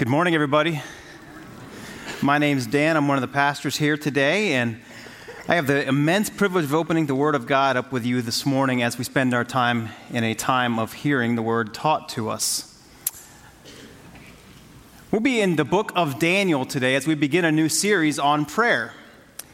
Good 0.00 0.08
morning, 0.08 0.34
everybody. 0.34 0.80
My 2.22 2.38
name's 2.38 2.66
Dan. 2.66 2.96
I'm 2.96 3.06
one 3.06 3.18
of 3.18 3.20
the 3.20 3.28
pastors 3.28 3.76
here 3.76 3.98
today, 3.98 4.54
and 4.54 4.80
I 5.46 5.56
have 5.56 5.66
the 5.66 5.86
immense 5.86 6.30
privilege 6.30 6.64
of 6.64 6.72
opening 6.72 7.04
the 7.04 7.14
Word 7.14 7.34
of 7.34 7.46
God 7.46 7.76
up 7.76 7.92
with 7.92 8.06
you 8.06 8.22
this 8.22 8.46
morning 8.46 8.82
as 8.82 8.96
we 8.96 9.04
spend 9.04 9.34
our 9.34 9.44
time 9.44 9.90
in 10.10 10.24
a 10.24 10.34
time 10.34 10.78
of 10.78 10.94
hearing 10.94 11.34
the 11.34 11.42
Word 11.42 11.74
taught 11.74 12.08
to 12.10 12.30
us. 12.30 12.82
We'll 15.10 15.20
be 15.20 15.42
in 15.42 15.56
the 15.56 15.66
book 15.66 15.92
of 15.94 16.18
Daniel 16.18 16.64
today 16.64 16.94
as 16.94 17.06
we 17.06 17.14
begin 17.14 17.44
a 17.44 17.52
new 17.52 17.68
series 17.68 18.18
on 18.18 18.46
prayer 18.46 18.94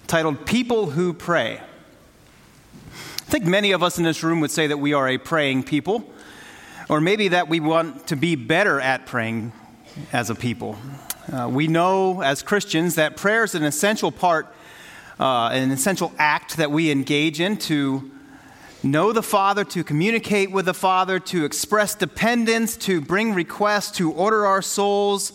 titled 0.07 0.47
People 0.47 0.91
Who 0.91 1.13
Pray. 1.13 1.59
I 1.59 3.29
think 3.29 3.47
many 3.47 3.73
of 3.73 3.83
us 3.83 3.99
in 3.99 4.05
this 4.05 4.23
room 4.23 4.39
would 4.39 4.53
say 4.53 4.69
that 4.69 4.79
we 4.79 4.93
are 4.93 5.09
a 5.09 5.19
praying 5.19 5.65
people, 5.65 6.09
or 6.89 7.01
maybe 7.01 7.27
that 7.27 7.49
we 7.49 7.59
want 7.59 8.07
to 8.07 8.15
be 8.15 8.37
better 8.37 8.81
at 8.81 9.07
praying 9.07 9.51
as 10.13 10.31
a 10.31 10.35
people. 10.35 10.77
Uh, 11.33 11.49
we 11.51 11.67
know 11.67 12.23
as 12.23 12.43
Christians 12.43 12.95
that 12.97 13.17
prayer 13.17 13.45
is 13.45 13.55
an 13.55 13.65
essential 13.65 14.13
part, 14.13 14.47
uh, 15.19 15.49
an 15.53 15.71
essential 15.71 16.13
act 16.19 16.57
that 16.59 16.71
we 16.71 16.91
engage 16.91 17.41
in 17.41 17.57
to 17.57 18.11
know 18.83 19.13
the 19.13 19.23
Father, 19.23 19.65
to 19.65 19.83
communicate 19.83 20.51
with 20.51 20.67
the 20.67 20.75
Father, 20.75 21.19
to 21.19 21.45
express 21.45 21.95
dependence, 21.95 22.77
to 22.77 23.01
bring 23.01 23.35
requests, 23.35 23.91
to 23.93 24.13
order 24.13 24.47
our 24.47 24.63
souls 24.63 25.33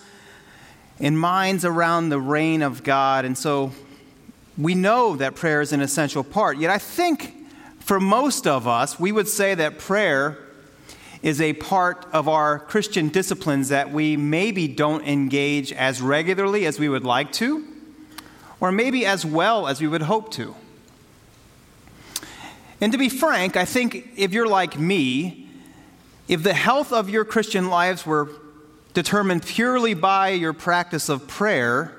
and 0.99 1.19
minds 1.19 1.65
around 1.65 2.09
the 2.09 2.19
reign 2.19 2.61
of 2.61 2.83
God. 2.83 3.25
And 3.25 3.37
so 3.37 3.71
we 4.57 4.75
know 4.75 5.15
that 5.15 5.35
prayer 5.35 5.61
is 5.61 5.73
an 5.73 5.81
essential 5.81 6.23
part. 6.23 6.57
Yet 6.57 6.69
I 6.69 6.77
think 6.77 7.33
for 7.79 7.99
most 7.99 8.47
of 8.47 8.67
us, 8.67 8.99
we 8.99 9.11
would 9.11 9.27
say 9.27 9.55
that 9.55 9.79
prayer 9.79 10.37
is 11.21 11.39
a 11.39 11.53
part 11.53 12.05
of 12.11 12.27
our 12.27 12.59
Christian 12.59 13.09
disciplines 13.09 13.69
that 13.69 13.91
we 13.91 14.17
maybe 14.17 14.67
don't 14.67 15.07
engage 15.07 15.71
as 15.71 16.01
regularly 16.01 16.65
as 16.65 16.79
we 16.79 16.89
would 16.89 17.03
like 17.03 17.31
to, 17.33 17.65
or 18.59 18.71
maybe 18.71 19.05
as 19.05 19.25
well 19.25 19.67
as 19.67 19.81
we 19.81 19.87
would 19.87 20.01
hope 20.03 20.31
to. 20.31 20.55
And 22.79 22.91
to 22.91 22.97
be 22.97 23.09
frank, 23.09 23.55
I 23.55 23.65
think 23.65 24.09
if 24.17 24.33
you're 24.33 24.47
like 24.47 24.79
me, 24.79 25.47
if 26.27 26.41
the 26.41 26.53
health 26.53 26.91
of 26.91 27.09
your 27.09 27.23
Christian 27.23 27.69
lives 27.69 28.05
were 28.05 28.29
determined 28.93 29.43
purely 29.43 29.93
by 29.93 30.29
your 30.29 30.53
practice 30.53 31.07
of 31.07 31.27
prayer, 31.27 31.95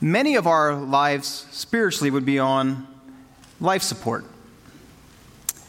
many 0.00 0.36
of 0.36 0.46
our 0.46 0.74
lives 0.74 1.46
spiritually 1.50 2.10
would 2.10 2.24
be 2.24 2.38
on 2.38 2.86
life 3.60 3.82
support. 3.82 4.24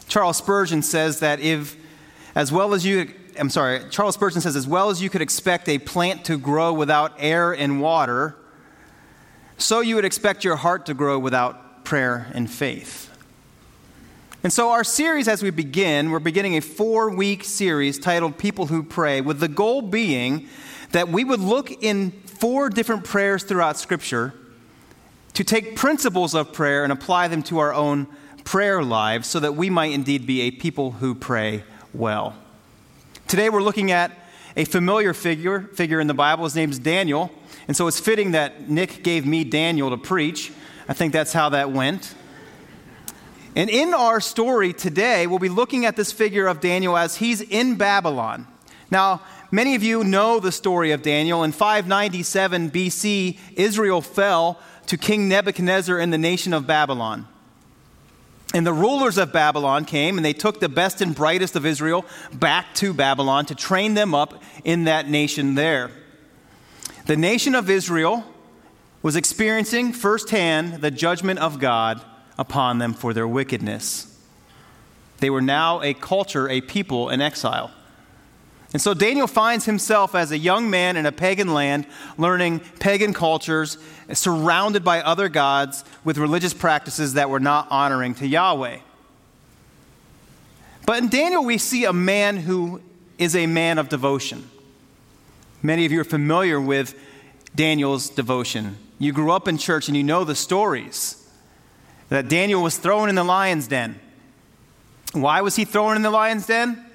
Charles 0.07 0.37
Spurgeon 0.37 0.81
says 0.81 1.19
that 1.19 1.41
if 1.41 1.76
as 2.37 2.51
well 2.51 2.75
as 2.75 2.85
you, 2.85 3.11
I'm 3.39 3.49
sorry, 3.49 3.81
Charles 3.89 4.13
Spurgeon 4.13 4.41
says, 4.41 4.55
as 4.55 4.67
well 4.67 4.91
as 4.91 5.01
you 5.01 5.09
could 5.09 5.23
expect 5.23 5.67
a 5.67 5.79
plant 5.79 6.23
to 6.25 6.37
grow 6.37 6.71
without 6.71 7.13
air 7.17 7.51
and 7.51 7.81
water, 7.81 8.35
so 9.57 9.79
you 9.79 9.95
would 9.95 10.05
expect 10.05 10.43
your 10.43 10.55
heart 10.55 10.85
to 10.85 10.93
grow 10.93 11.17
without 11.17 11.83
prayer 11.83 12.31
and 12.35 12.47
faith. 12.47 13.09
And 14.43 14.53
so, 14.53 14.69
our 14.69 14.83
series, 14.83 15.27
as 15.27 15.41
we 15.41 15.49
begin, 15.49 16.11
we're 16.11 16.19
beginning 16.19 16.57
a 16.57 16.61
four 16.61 17.09
week 17.09 17.43
series 17.43 17.97
titled 17.97 18.37
People 18.37 18.67
Who 18.67 18.83
Pray, 18.83 19.19
with 19.19 19.39
the 19.39 19.47
goal 19.47 19.81
being 19.81 20.47
that 20.91 21.09
we 21.09 21.23
would 21.23 21.39
look 21.39 21.71
in 21.81 22.11
four 22.11 22.69
different 22.69 23.03
prayers 23.03 23.45
throughout 23.45 23.77
Scripture 23.77 24.35
to 25.33 25.43
take 25.43 25.75
principles 25.75 26.35
of 26.35 26.53
prayer 26.53 26.83
and 26.83 26.93
apply 26.93 27.29
them 27.29 27.41
to 27.43 27.57
our 27.57 27.73
own 27.73 28.05
prayer 28.43 28.83
lives 28.83 29.27
so 29.27 29.39
that 29.39 29.55
we 29.55 29.71
might 29.71 29.91
indeed 29.91 30.27
be 30.27 30.41
a 30.41 30.51
people 30.51 30.91
who 30.91 31.15
pray 31.15 31.63
well. 31.97 32.35
Today 33.27 33.49
we're 33.49 33.63
looking 33.63 33.91
at 33.91 34.11
a 34.55 34.65
familiar 34.65 35.13
figure, 35.13 35.61
figure 35.61 35.99
in 35.99 36.07
the 36.07 36.13
Bible. 36.13 36.43
His 36.43 36.55
name's 36.55 36.79
Daniel. 36.79 37.31
And 37.67 37.75
so 37.75 37.87
it's 37.87 37.99
fitting 37.99 38.31
that 38.31 38.69
Nick 38.69 39.03
gave 39.03 39.25
me 39.25 39.43
Daniel 39.43 39.89
to 39.89 39.97
preach. 39.97 40.51
I 40.87 40.93
think 40.93 41.11
that's 41.11 41.33
how 41.33 41.49
that 41.49 41.71
went. 41.71 42.15
And 43.55 43.69
in 43.69 43.93
our 43.93 44.21
story 44.21 44.71
today, 44.71 45.27
we'll 45.27 45.39
be 45.39 45.49
looking 45.49 45.85
at 45.85 45.95
this 45.95 46.11
figure 46.11 46.47
of 46.47 46.61
Daniel 46.61 46.95
as 46.95 47.17
he's 47.17 47.41
in 47.41 47.75
Babylon. 47.75 48.47
Now, 48.91 49.21
many 49.51 49.75
of 49.75 49.83
you 49.83 50.03
know 50.03 50.39
the 50.39 50.51
story 50.51 50.91
of 50.91 51.01
Daniel. 51.01 51.43
In 51.43 51.51
597 51.51 52.71
BC, 52.71 53.39
Israel 53.55 54.01
fell 54.01 54.59
to 54.85 54.97
King 54.97 55.27
Nebuchadnezzar 55.27 55.97
and 55.97 56.13
the 56.13 56.17
nation 56.17 56.53
of 56.53 56.67
Babylon. 56.67 57.27
And 58.53 58.65
the 58.65 58.73
rulers 58.73 59.17
of 59.17 59.33
Babylon 59.33 59.85
came 59.85 60.17
and 60.17 60.23
they 60.23 60.33
took 60.33 60.59
the 60.59 60.69
best 60.69 61.01
and 61.01 61.13
brightest 61.13 61.55
of 61.55 61.65
Israel 61.65 62.05
back 62.33 62.73
to 62.75 62.93
Babylon 62.93 63.45
to 63.47 63.55
train 63.55 63.93
them 63.93 64.15
up 64.15 64.41
in 64.63 64.85
that 64.85 65.09
nation 65.09 65.55
there. 65.55 65.91
The 67.05 67.17
nation 67.17 67.55
of 67.55 67.69
Israel 67.69 68.23
was 69.01 69.15
experiencing 69.15 69.93
firsthand 69.93 70.81
the 70.81 70.91
judgment 70.91 71.39
of 71.39 71.59
God 71.59 72.01
upon 72.37 72.79
them 72.79 72.93
for 72.93 73.13
their 73.13 73.27
wickedness. 73.27 74.17
They 75.19 75.29
were 75.29 75.41
now 75.41 75.81
a 75.81 75.93
culture, 75.93 76.49
a 76.49 76.61
people 76.61 77.09
in 77.09 77.21
exile. 77.21 77.71
And 78.73 78.81
so 78.81 78.93
Daniel 78.93 79.27
finds 79.27 79.65
himself 79.65 80.13
as 80.13 80.31
a 80.31 80.37
young 80.37 80.69
man 80.69 80.97
in 80.97 81.05
a 81.05 81.11
pagan 81.11 81.53
land, 81.53 81.87
learning 82.17 82.59
pagan 82.79 83.13
cultures, 83.13 83.77
surrounded 84.11 84.83
by 84.83 85.01
other 85.01 85.29
gods 85.29 85.85
with 86.07 86.17
religious 86.17 86.53
practices 86.53 87.15
that 87.15 87.29
were 87.29 87.37
not 87.37 87.67
honoring 87.69 88.15
to 88.15 88.25
Yahweh. 88.25 88.77
But 90.85 90.99
in 90.99 91.09
Daniel, 91.09 91.43
we 91.43 91.57
see 91.57 91.83
a 91.83 91.91
man 91.91 92.37
who 92.37 92.81
is 93.17 93.35
a 93.35 93.45
man 93.45 93.77
of 93.77 93.89
devotion. 93.89 94.49
Many 95.61 95.85
of 95.85 95.91
you 95.91 95.99
are 95.99 96.05
familiar 96.05 96.61
with 96.61 96.97
Daniel's 97.53 98.09
devotion. 98.09 98.77
You 98.99 99.11
grew 99.11 99.31
up 99.31 99.49
in 99.49 99.57
church 99.57 99.89
and 99.89 99.97
you 99.97 100.03
know 100.03 100.23
the 100.23 100.33
stories 100.33 101.29
that 102.07 102.29
Daniel 102.29 102.63
was 102.63 102.77
thrown 102.77 103.09
in 103.09 103.15
the 103.15 103.25
lion's 103.25 103.67
den. 103.67 103.99
Why 105.11 105.41
was 105.41 105.57
he 105.57 105.65
thrown 105.65 105.97
in 105.97 106.03
the 106.03 106.09
lion's 106.09 106.45
den? 106.45 106.85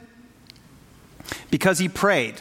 Because 1.51 1.79
he 1.79 1.91
prayed. 1.91 2.37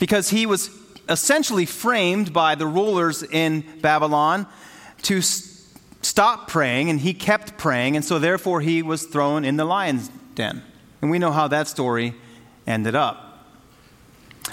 Because 0.00 0.30
he 0.30 0.46
was 0.46 0.70
essentially 1.10 1.66
framed 1.66 2.32
by 2.32 2.54
the 2.54 2.66
rulers 2.66 3.22
in 3.22 3.60
Babylon 3.82 4.46
to 5.02 5.20
stop 5.22 6.48
praying, 6.48 6.90
and 6.90 7.00
he 7.00 7.14
kept 7.14 7.56
praying, 7.58 7.96
and 7.96 8.04
so 8.04 8.18
therefore 8.18 8.60
he 8.60 8.82
was 8.82 9.04
thrown 9.04 9.44
in 9.44 9.56
the 9.56 9.64
lion's 9.64 10.08
den. 10.34 10.62
And 11.00 11.10
we 11.10 11.18
know 11.18 11.32
how 11.32 11.48
that 11.48 11.68
story 11.68 12.14
ended 12.66 12.94
up. 12.94 13.46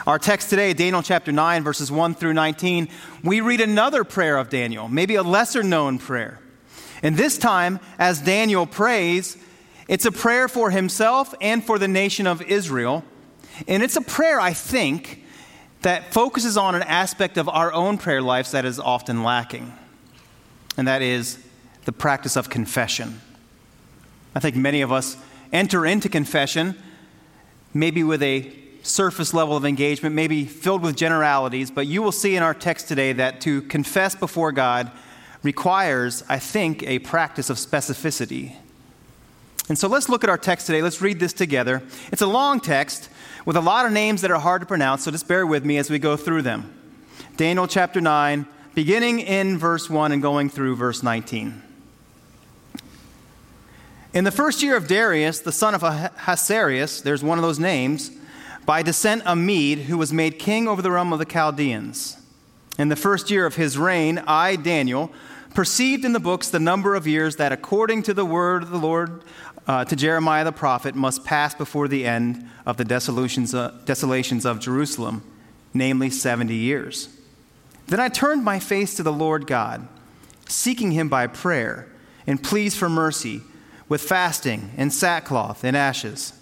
Our 0.06 0.20
text 0.20 0.50
today, 0.50 0.74
Daniel 0.74 1.02
chapter 1.02 1.32
9, 1.32 1.64
verses 1.64 1.92
1 1.92 2.16
through 2.16 2.34
19, 2.34 2.90
we 3.24 3.42
read 3.42 3.62
another 3.62 4.04
prayer 4.04 4.38
of 4.38 4.50
Daniel, 4.50 4.88
maybe 4.88 5.16
a 5.16 5.24
lesser 5.24 5.64
known 5.64 5.98
prayer. 5.98 6.40
And 7.02 7.18
this 7.18 7.38
time, 7.38 7.80
as 7.98 8.22
Daniel 8.22 8.66
prays, 8.66 9.38
it's 9.88 10.06
a 10.06 10.12
prayer 10.12 10.48
for 10.48 10.70
himself 10.70 11.34
and 11.42 11.64
for 11.64 11.80
the 11.80 11.88
nation 11.88 12.28
of 12.28 12.42
Israel. 12.44 13.04
And 13.68 13.82
it's 13.82 13.96
a 13.96 14.02
prayer, 14.02 14.40
I 14.40 14.54
think, 14.54 15.24
that 15.82 16.14
focuses 16.14 16.58
on 16.58 16.76
an 16.76 16.84
aspect 16.84 17.38
of 17.38 17.50
our 17.50 17.74
own 17.74 17.98
prayer 17.98 18.22
lives 18.22 18.52
that 18.52 18.66
is 18.66 18.80
often 18.80 19.24
lacking, 19.24 19.74
and 20.80 20.88
that 20.88 21.02
is 21.02 21.38
the 21.84 21.92
practice 21.92 22.36
of 22.36 22.50
confession. 22.50 23.20
I 24.34 24.40
think 24.40 24.56
many 24.56 24.82
of 24.82 24.92
us 24.92 25.18
enter 25.52 25.86
into 25.86 26.08
confession 26.10 26.76
maybe 27.74 28.04
with 28.04 28.24
a 28.24 28.52
surface 28.82 29.34
level 29.34 29.56
of 29.56 29.66
engagement, 29.66 30.16
maybe 30.16 30.46
filled 30.46 30.82
with 30.82 30.96
generalities, 30.96 31.70
but 31.70 31.86
you 31.86 32.02
will 32.02 32.12
see 32.12 32.36
in 32.36 32.42
our 32.42 32.54
text 32.54 32.88
today 32.88 33.14
that 33.14 33.42
to 33.42 33.62
confess 33.64 34.16
before 34.16 34.52
God 34.52 34.90
requires, 35.44 36.24
I 36.30 36.40
think, 36.40 36.82
a 36.84 37.00
practice 37.00 37.50
of 37.50 37.58
specificity. 37.58 38.56
And 39.68 39.78
so 39.78 39.88
let's 39.88 40.10
look 40.10 40.24
at 40.24 40.30
our 40.30 40.38
text 40.38 40.66
today. 40.66 40.82
Let's 40.82 41.02
read 41.02 41.20
this 41.20 41.34
together. 41.34 41.84
It's 42.12 42.22
a 42.22 42.28
long 42.28 42.60
text 42.60 43.10
with 43.46 43.56
a 43.56 43.62
lot 43.62 43.86
of 43.86 43.92
names 43.92 44.22
that 44.22 44.32
are 44.32 44.40
hard 44.40 44.62
to 44.62 44.66
pronounce, 44.66 45.04
so 45.04 45.12
just 45.12 45.28
bear 45.28 45.46
with 45.46 45.64
me 45.64 45.78
as 45.78 45.90
we 45.90 46.00
go 46.00 46.18
through 46.18 46.42
them. 46.42 46.74
Daniel 47.38 47.68
chapter 47.68 48.02
9, 48.02 48.48
beginning 48.76 49.20
in 49.20 49.58
verse 49.58 49.90
1 49.90 50.12
and 50.12 50.22
going 50.22 50.50
through 50.50 50.76
verse 50.76 51.04
19. 51.04 51.62
In 54.12 54.24
the 54.24 54.32
first 54.32 54.64
year 54.64 54.76
of 54.76 54.88
Darius, 54.88 55.40
the 55.40 55.52
son 55.52 55.76
of 55.76 55.84
Ahasuerus, 55.84 57.02
there's 57.02 57.24
one 57.24 57.38
of 57.38 57.44
those 57.44 57.60
names, 57.60 58.12
by 58.66 58.82
descent 58.82 59.22
a 59.26 59.36
Mede, 59.36 59.80
who 59.80 59.98
was 59.98 60.12
made 60.12 60.40
king 60.40 60.68
over 60.68 60.82
the 60.82 60.92
realm 60.92 61.14
of 61.14 61.20
the 61.20 61.26
Chaldeans. 61.26 62.18
In 62.80 62.90
the 62.90 62.96
first 62.96 63.30
year 63.30 63.46
of 63.46 63.56
his 63.56 63.78
reign, 63.78 64.24
I, 64.26 64.56
Daniel, 64.56 65.12
perceived 65.54 66.06
in 66.06 66.14
the 66.14 66.20
books 66.20 66.50
the 66.50 66.60
number 66.60 66.96
of 66.96 67.06
years 67.06 67.36
that, 67.36 67.52
according 67.52 68.04
to 68.04 68.14
the 68.14 68.26
word 68.26 68.64
of 68.64 68.70
the 68.70 68.78
Lord 68.78 69.24
uh, 69.68 69.86
to 69.86 69.96
Jeremiah 69.96 70.44
the 70.44 70.52
prophet 70.52 70.96
must 70.96 71.24
pass 71.24 71.54
before 71.54 71.88
the 71.88 72.06
end 72.06 72.50
of 72.66 72.78
the 72.78 72.86
desolations, 72.86 73.54
uh, 73.54 73.78
desolations 73.86 74.46
of 74.46 74.60
Jerusalem, 74.60 75.22
namely 75.74 76.10
70 76.10 76.56
years. 76.56 77.10
Then 77.90 78.00
I 78.00 78.10
turned 78.10 78.44
my 78.44 78.60
face 78.60 78.96
to 78.96 79.04
the 79.04 79.12
Lord 79.12 79.48
God, 79.48 79.88
seeking 80.48 80.92
him 80.92 81.10
by 81.10 81.28
prayer 81.28 81.88
and 82.28 82.42
pleas 82.42 82.76
for 82.76 82.88
mercy, 82.88 83.42
with 83.88 84.02
fasting 84.02 84.72
and 84.78 84.94
sackcloth 84.94 85.64
and 85.64 85.76
ashes. 85.76 86.34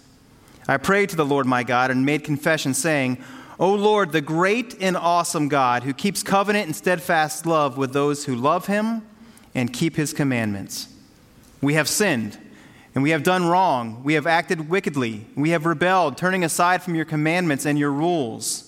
I 0.68 0.76
prayed 0.76 1.08
to 1.08 1.16
the 1.16 1.24
Lord 1.24 1.46
my 1.46 1.62
God 1.62 1.90
and 1.90 2.04
made 2.04 2.22
confession, 2.22 2.74
saying, 2.74 3.16
O 3.58 3.74
Lord, 3.74 4.12
the 4.12 4.20
great 4.20 4.76
and 4.80 4.94
awesome 4.96 5.48
God, 5.48 5.82
who 5.82 5.94
keeps 5.94 6.22
covenant 6.22 6.66
and 6.66 6.76
steadfast 6.76 7.46
love 7.46 7.78
with 7.78 7.94
those 7.94 8.26
who 8.26 8.36
love 8.36 8.66
him 8.66 9.02
and 9.54 9.72
keep 9.72 9.96
his 9.96 10.12
commandments. 10.12 10.88
We 11.62 11.72
have 11.74 11.88
sinned, 11.88 12.38
and 12.94 13.02
we 13.02 13.10
have 13.10 13.22
done 13.22 13.46
wrong. 13.46 14.04
We 14.04 14.12
have 14.12 14.26
acted 14.26 14.68
wickedly. 14.68 15.26
We 15.34 15.50
have 15.50 15.64
rebelled, 15.64 16.18
turning 16.18 16.44
aside 16.44 16.82
from 16.82 16.94
your 16.94 17.06
commandments 17.06 17.64
and 17.64 17.78
your 17.78 17.90
rules. 17.90 18.67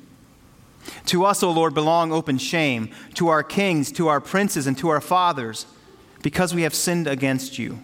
To 1.07 1.25
us, 1.25 1.43
O 1.43 1.51
Lord, 1.51 1.73
belong 1.73 2.11
open 2.11 2.37
shame, 2.37 2.89
to 3.15 3.27
our 3.27 3.43
kings, 3.43 3.91
to 3.93 4.07
our 4.07 4.21
princes, 4.21 4.67
and 4.67 4.77
to 4.79 4.89
our 4.89 5.01
fathers, 5.01 5.65
because 6.21 6.53
we 6.53 6.63
have 6.63 6.75
sinned 6.75 7.07
against 7.07 7.59
you. 7.59 7.79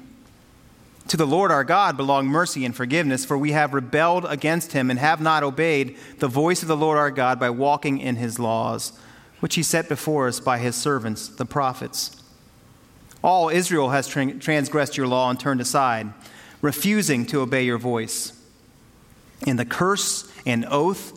To 1.09 1.17
the 1.17 1.25
Lord 1.25 1.51
our 1.51 1.63
God 1.63 1.95
belong 1.95 2.27
mercy 2.27 2.65
and 2.65 2.75
forgiveness, 2.75 3.23
for 3.23 3.37
we 3.37 3.51
have 3.53 3.73
rebelled 3.73 4.25
against 4.25 4.73
him 4.73 4.89
and 4.89 4.99
have 4.99 5.21
not 5.21 5.41
obeyed 5.41 5.95
the 6.19 6.27
voice 6.27 6.61
of 6.61 6.67
the 6.67 6.75
Lord 6.75 6.97
our 6.97 7.11
God 7.11 7.39
by 7.39 7.49
walking 7.49 7.97
in 7.99 8.17
his 8.17 8.39
laws, 8.39 8.91
which 9.39 9.55
he 9.55 9.63
set 9.63 9.87
before 9.87 10.27
us 10.27 10.39
by 10.39 10.57
his 10.57 10.75
servants, 10.75 11.29
the 11.29 11.45
prophets. 11.45 12.21
All 13.23 13.49
Israel 13.49 13.89
has 13.89 14.07
transgressed 14.07 14.97
your 14.97 15.07
law 15.07 15.29
and 15.29 15.39
turned 15.39 15.61
aside, 15.61 16.13
refusing 16.61 17.25
to 17.27 17.41
obey 17.41 17.63
your 17.63 17.77
voice. 17.77 18.33
And 19.45 19.57
the 19.57 19.65
curse 19.65 20.31
and 20.45 20.65
oath 20.69 21.16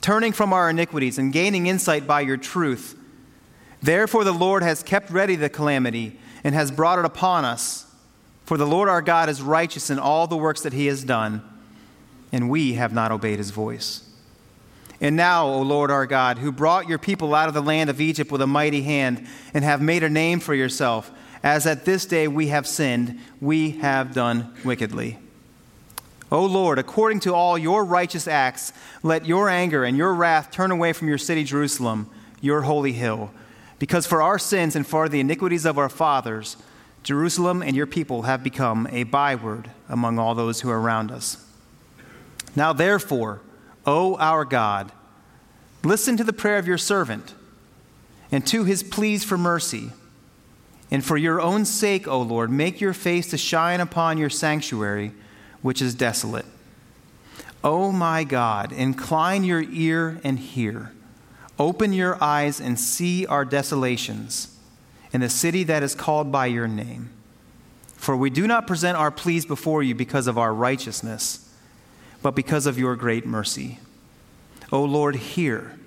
turning 0.00 0.32
from 0.32 0.52
our 0.52 0.70
iniquities 0.70 1.18
and 1.18 1.32
gaining 1.32 1.66
insight 1.66 2.06
by 2.06 2.20
your 2.20 2.36
truth. 2.36 2.98
Therefore, 3.82 4.24
the 4.24 4.32
Lord 4.32 4.62
has 4.62 4.82
kept 4.82 5.10
ready 5.10 5.36
the 5.36 5.48
calamity 5.48 6.18
and 6.42 6.54
has 6.54 6.70
brought 6.70 6.98
it 6.98 7.04
upon 7.04 7.44
us. 7.44 7.86
For 8.44 8.58
the 8.58 8.66
Lord 8.66 8.88
our 8.88 9.02
God 9.02 9.28
is 9.28 9.40
righteous 9.40 9.88
in 9.88 9.98
all 9.98 10.26
the 10.26 10.36
works 10.36 10.60
that 10.62 10.74
he 10.74 10.86
has 10.86 11.02
done, 11.02 11.42
and 12.30 12.50
we 12.50 12.74
have 12.74 12.92
not 12.92 13.10
obeyed 13.10 13.38
his 13.38 13.50
voice. 13.50 14.08
And 15.00 15.16
now, 15.16 15.46
O 15.46 15.62
Lord 15.62 15.90
our 15.90 16.06
God, 16.06 16.38
who 16.38 16.52
brought 16.52 16.88
your 16.88 16.98
people 16.98 17.34
out 17.34 17.48
of 17.48 17.54
the 17.54 17.62
land 17.62 17.90
of 17.90 18.00
Egypt 18.00 18.30
with 18.30 18.42
a 18.42 18.46
mighty 18.46 18.82
hand, 18.82 19.26
and 19.54 19.64
have 19.64 19.80
made 19.80 20.02
a 20.02 20.10
name 20.10 20.40
for 20.40 20.54
yourself, 20.54 21.10
as 21.42 21.66
at 21.66 21.84
this 21.84 22.06
day 22.06 22.28
we 22.28 22.48
have 22.48 22.66
sinned, 22.66 23.18
we 23.40 23.72
have 23.72 24.14
done 24.14 24.54
wickedly. 24.64 25.18
O 26.34 26.44
Lord, 26.46 26.80
according 26.80 27.20
to 27.20 27.32
all 27.32 27.56
your 27.56 27.84
righteous 27.84 28.26
acts, 28.26 28.72
let 29.04 29.24
your 29.24 29.48
anger 29.48 29.84
and 29.84 29.96
your 29.96 30.12
wrath 30.12 30.50
turn 30.50 30.72
away 30.72 30.92
from 30.92 31.06
your 31.06 31.16
city, 31.16 31.44
Jerusalem, 31.44 32.10
your 32.40 32.62
holy 32.62 32.92
hill. 32.92 33.30
Because 33.78 34.04
for 34.04 34.20
our 34.20 34.40
sins 34.40 34.74
and 34.74 34.84
for 34.84 35.08
the 35.08 35.20
iniquities 35.20 35.64
of 35.64 35.78
our 35.78 35.88
fathers, 35.88 36.56
Jerusalem 37.04 37.62
and 37.62 37.76
your 37.76 37.86
people 37.86 38.22
have 38.22 38.42
become 38.42 38.88
a 38.90 39.04
byword 39.04 39.70
among 39.88 40.18
all 40.18 40.34
those 40.34 40.62
who 40.62 40.70
are 40.70 40.80
around 40.80 41.12
us. 41.12 41.36
Now, 42.56 42.72
therefore, 42.72 43.40
O 43.86 44.16
our 44.16 44.44
God, 44.44 44.90
listen 45.84 46.16
to 46.16 46.24
the 46.24 46.32
prayer 46.32 46.58
of 46.58 46.66
your 46.66 46.78
servant 46.78 47.32
and 48.32 48.44
to 48.48 48.64
his 48.64 48.82
pleas 48.82 49.22
for 49.22 49.38
mercy. 49.38 49.90
And 50.90 51.04
for 51.04 51.16
your 51.16 51.40
own 51.40 51.64
sake, 51.64 52.08
O 52.08 52.20
Lord, 52.20 52.50
make 52.50 52.80
your 52.80 52.92
face 52.92 53.30
to 53.30 53.38
shine 53.38 53.80
upon 53.80 54.18
your 54.18 54.30
sanctuary, 54.30 55.12
which 55.64 55.80
is 55.80 55.94
desolate. 55.94 56.44
O 57.64 57.90
my 57.90 58.22
God, 58.22 58.70
incline 58.70 59.44
your 59.44 59.62
ear 59.62 60.20
and 60.22 60.38
hear. 60.38 60.92
Open 61.58 61.94
your 61.94 62.22
eyes 62.22 62.60
and 62.60 62.78
see 62.78 63.24
our 63.24 63.46
desolations 63.46 64.54
in 65.10 65.22
the 65.22 65.30
city 65.30 65.64
that 65.64 65.82
is 65.82 65.94
called 65.94 66.30
by 66.30 66.44
your 66.44 66.68
name. 66.68 67.08
For 67.94 68.14
we 68.14 68.28
do 68.28 68.46
not 68.46 68.66
present 68.66 68.98
our 68.98 69.10
pleas 69.10 69.46
before 69.46 69.82
you 69.82 69.94
because 69.94 70.26
of 70.26 70.36
our 70.36 70.52
righteousness, 70.52 71.50
but 72.20 72.34
because 72.34 72.66
of 72.66 72.78
your 72.78 72.94
great 72.94 73.24
mercy. 73.24 73.78
O 74.70 74.84
Lord, 74.84 75.16
hear. 75.16 75.78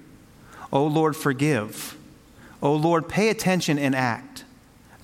O 0.73 0.87
Lord, 0.87 1.15
forgive. 1.15 1.95
O 2.63 2.73
Lord, 2.73 3.07
pay 3.07 3.29
attention 3.29 3.77
and 3.77 3.95
act. 3.95 4.43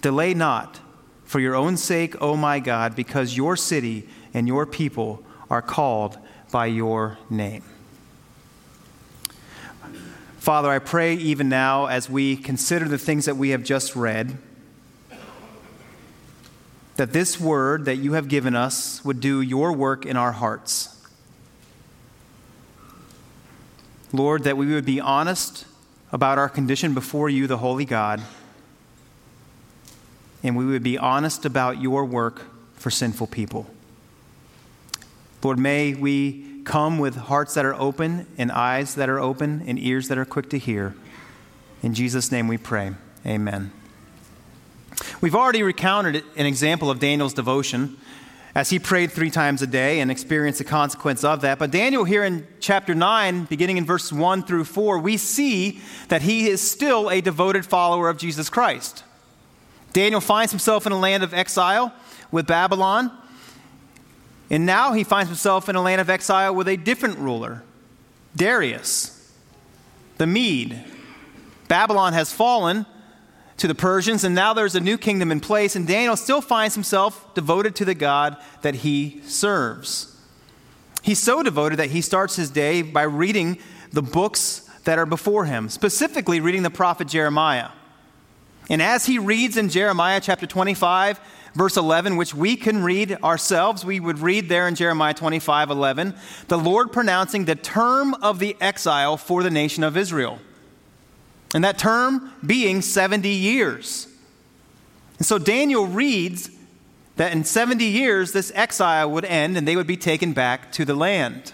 Delay 0.02 0.34
not, 0.34 0.80
for 1.26 1.40
your 1.40 1.54
own 1.56 1.78
sake, 1.78 2.20
O 2.20 2.36
my 2.36 2.60
God, 2.60 2.96
because 2.96 3.38
your 3.38 3.56
city 3.56 4.10
and 4.34 4.48
your 4.48 4.66
people 4.66 5.24
are 5.50 5.62
called 5.62 6.18
by 6.52 6.66
your 6.66 7.18
name. 7.30 7.64
Father, 10.38 10.70
I 10.70 10.80
pray 10.80 11.14
even 11.16 11.48
now 11.48 11.86
as 11.86 12.10
we 12.10 12.36
consider 12.36 12.86
the 12.86 12.98
things 12.98 13.26
that 13.26 13.38
we 13.38 13.50
have 13.50 13.64
just 13.64 13.96
read, 13.96 14.38
that 16.98 17.14
this 17.14 17.40
word 17.40 17.86
that 17.86 17.96
you 17.96 18.14
have 18.14 18.28
given 18.28 18.56
us 18.56 19.04
would 19.06 19.20
do 19.20 19.42
your 19.42 19.72
work 19.72 20.06
in 20.06 20.18
our 20.18 20.34
hearts. 20.34 20.90
Lord, 24.12 24.44
that 24.44 24.58
we 24.58 24.68
would 24.68 24.86
be 24.86 25.00
honest 25.00 25.66
about 26.12 26.38
our 26.38 26.50
condition 26.50 26.94
before 26.94 27.30
you, 27.30 27.48
the 27.48 27.58
Holy 27.58 27.86
God, 27.86 28.22
and 30.44 30.56
we 30.56 30.66
would 30.66 30.84
be 30.84 30.98
honest 30.98 31.46
about 31.46 31.82
your 31.82 32.06
work 32.06 32.42
for 32.76 32.92
sinful 32.92 33.28
people. 33.28 33.73
Lord, 35.44 35.60
may 35.60 35.94
we 35.94 36.62
come 36.64 37.00
with 37.00 37.16
hearts 37.16 37.56
that 37.56 37.66
are 37.66 37.76
open 37.76 38.28
and 38.38 38.50
eyes 38.50 38.96
that 38.96 39.10
are 39.10 39.20
open 39.20 39.64
and 39.68 39.78
ears 39.78 40.08
that 40.08 40.18
are 40.18 40.24
quick 40.24 40.50
to 40.52 40.58
hear. 40.58 40.96
In 41.82 41.94
Jesus' 41.94 42.32
name 42.32 42.48
we 42.48 42.58
pray. 42.58 42.94
Amen. 43.26 43.72
We've 45.20 45.36
already 45.36 45.62
recounted 45.62 46.24
an 46.38 46.46
example 46.46 46.90
of 46.90 47.00
Daniel's 47.00 47.34
devotion 47.34 47.98
as 48.56 48.70
he 48.70 48.80
prayed 48.80 49.12
three 49.12 49.32
times 49.32 49.62
a 49.62 49.68
day 49.68 50.00
and 50.00 50.10
experienced 50.10 50.60
the 50.60 50.66
consequence 50.66 51.26
of 51.26 51.42
that. 51.42 51.60
But 51.60 51.72
Daniel, 51.72 52.06
here 52.06 52.24
in 52.24 52.48
chapter 52.62 52.96
9, 52.96 53.46
beginning 53.46 53.78
in 53.78 53.86
verse 53.86 54.14
1 54.14 54.44
through 54.44 54.64
4, 54.64 55.00
we 55.00 55.18
see 55.18 55.82
that 56.08 56.22
he 56.22 56.48
is 56.48 56.62
still 56.62 57.10
a 57.10 57.20
devoted 57.20 57.66
follower 57.66 58.08
of 58.08 58.18
Jesus 58.18 58.50
Christ. 58.50 59.04
Daniel 59.92 60.22
finds 60.22 60.52
himself 60.52 60.86
in 60.86 60.94
a 60.94 61.00
land 61.00 61.24
of 61.24 61.34
exile 61.34 61.94
with 62.32 62.48
Babylon. 62.48 63.12
And 64.54 64.68
now 64.68 64.94
he 64.94 65.04
finds 65.04 65.30
himself 65.30 65.68
in 65.68 65.76
a 65.76 65.82
land 65.82 66.00
of 66.00 66.12
exile 66.12 66.54
with 66.54 66.68
a 66.68 66.78
different 66.78 67.18
ruler, 67.18 67.64
Darius, 68.36 69.34
the 70.20 70.28
Mede. 70.28 70.80
Babylon 71.68 72.14
has 72.14 72.32
fallen 72.32 72.86
to 73.58 73.68
the 73.68 73.74
Persians, 73.74 74.24
and 74.24 74.36
now 74.36 74.54
there's 74.54 74.76
a 74.76 74.80
new 74.80 74.96
kingdom 74.96 75.32
in 75.32 75.40
place, 75.40 75.76
and 75.76 75.88
Daniel 75.88 76.16
still 76.16 76.40
finds 76.40 76.76
himself 76.76 77.34
devoted 77.34 77.76
to 77.78 77.84
the 77.84 77.96
God 77.96 78.38
that 78.62 78.76
he 78.76 79.22
serves. 79.26 80.16
He's 81.02 81.18
so 81.18 81.42
devoted 81.42 81.80
that 81.80 81.90
he 81.90 82.02
starts 82.02 82.36
his 82.36 82.52
day 82.52 82.84
by 82.84 83.02
reading 83.02 83.58
the 83.92 84.04
books 84.04 84.70
that 84.84 85.00
are 85.00 85.08
before 85.08 85.46
him, 85.46 85.68
specifically 85.68 86.40
reading 86.40 86.62
the 86.62 86.70
prophet 86.70 87.08
Jeremiah. 87.08 87.70
And 88.70 88.82
as 88.82 89.06
he 89.06 89.20
reads 89.20 89.58
in 89.58 89.70
Jeremiah 89.70 90.22
chapter 90.22 90.48
25, 90.48 91.20
verse 91.56 91.78
11, 91.78 92.18
which 92.18 92.34
we 92.34 92.56
can 92.56 92.84
read 92.84 93.18
ourselves. 93.24 93.86
We 93.86 94.00
would 94.00 94.20
read 94.20 94.50
there 94.50 94.68
in 94.68 94.76
Jeremiah 94.76 95.14
25 95.14 95.70
11, 95.70 96.16
the 96.48 96.58
Lord 96.58 96.92
pronouncing 96.92 97.46
the 97.46 97.56
term 97.56 98.14
of 98.16 98.40
the 98.40 98.56
exile 98.60 99.18
for 99.18 99.44
the 99.44 99.52
nation 99.52 99.84
of 99.84 99.98
Israel. 99.98 100.40
And 101.54 101.64
that 101.64 101.78
term 101.78 102.32
being 102.46 102.82
70 102.82 103.30
years. 103.30 104.08
And 105.20 105.28
so 105.28 105.38
Daniel 105.38 105.86
reads 105.86 106.50
that 107.16 107.32
in 107.32 107.44
70 107.44 107.86
years 107.86 108.32
this 108.32 108.52
exile 108.56 109.12
would 109.12 109.26
end 109.26 109.56
and 109.56 109.68
they 109.68 109.76
would 109.76 109.86
be 109.86 109.98
taken 109.98 110.34
back 110.34 110.72
to 110.74 110.86
the 110.86 110.96
land. 110.96 111.54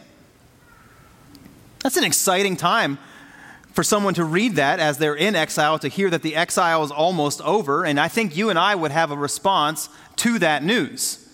That's 1.84 1.98
an 1.98 2.06
exciting 2.06 2.56
time 2.56 2.98
for 3.72 3.84
someone 3.84 4.14
to 4.16 4.24
read 4.24 4.56
that 4.56 4.80
as 4.80 4.98
they're 4.98 5.16
in 5.16 5.36
exile 5.36 5.80
to 5.80 5.88
hear 5.88 6.10
that 6.10 6.22
the 6.22 6.36
exile 6.36 6.84
is 6.84 6.92
almost 6.92 7.42
over, 7.42 7.86
and 7.86 8.00
I 8.00 8.08
think 8.08 8.36
you 8.36 8.50
and 8.50 8.58
I 8.58 8.76
would 8.76 8.92
have 8.92 9.12
a 9.12 9.18
response 9.18 9.90
to 10.18 10.40
that 10.40 10.64
news. 10.64 11.26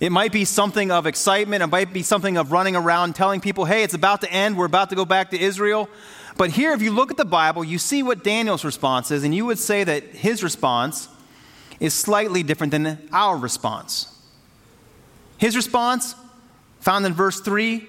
It 0.00 0.10
might 0.10 0.32
be 0.32 0.46
something 0.46 0.90
of 0.90 1.06
excitement, 1.06 1.62
it 1.62 1.66
might 1.66 1.92
be 1.92 2.02
something 2.02 2.38
of 2.38 2.52
running 2.52 2.74
around 2.74 3.14
telling 3.14 3.40
people, 3.40 3.66
hey, 3.66 3.82
it's 3.82 3.94
about 3.94 4.22
to 4.22 4.32
end, 4.32 4.56
we're 4.56 4.64
about 4.64 4.88
to 4.90 4.96
go 4.96 5.04
back 5.04 5.30
to 5.30 5.38
Israel. 5.38 5.90
But 6.38 6.50
here, 6.50 6.72
if 6.72 6.80
you 6.80 6.90
look 6.90 7.10
at 7.10 7.18
the 7.18 7.26
Bible, 7.26 7.62
you 7.62 7.78
see 7.78 8.02
what 8.02 8.24
Daniel's 8.24 8.64
response 8.64 9.10
is, 9.10 9.24
and 9.24 9.34
you 9.34 9.44
would 9.44 9.58
say 9.58 9.84
that 9.84 10.04
his 10.04 10.42
response 10.42 11.08
is 11.80 11.92
slightly 11.92 12.42
different 12.42 12.70
than 12.70 13.08
our 13.12 13.36
response. 13.36 14.06
His 15.36 15.54
response, 15.54 16.14
found 16.80 17.04
in 17.04 17.12
verse 17.12 17.40
3, 17.40 17.86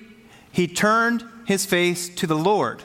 he 0.51 0.67
turned 0.67 1.23
his 1.45 1.65
face 1.65 2.09
to 2.09 2.27
the 2.27 2.35
Lord. 2.35 2.83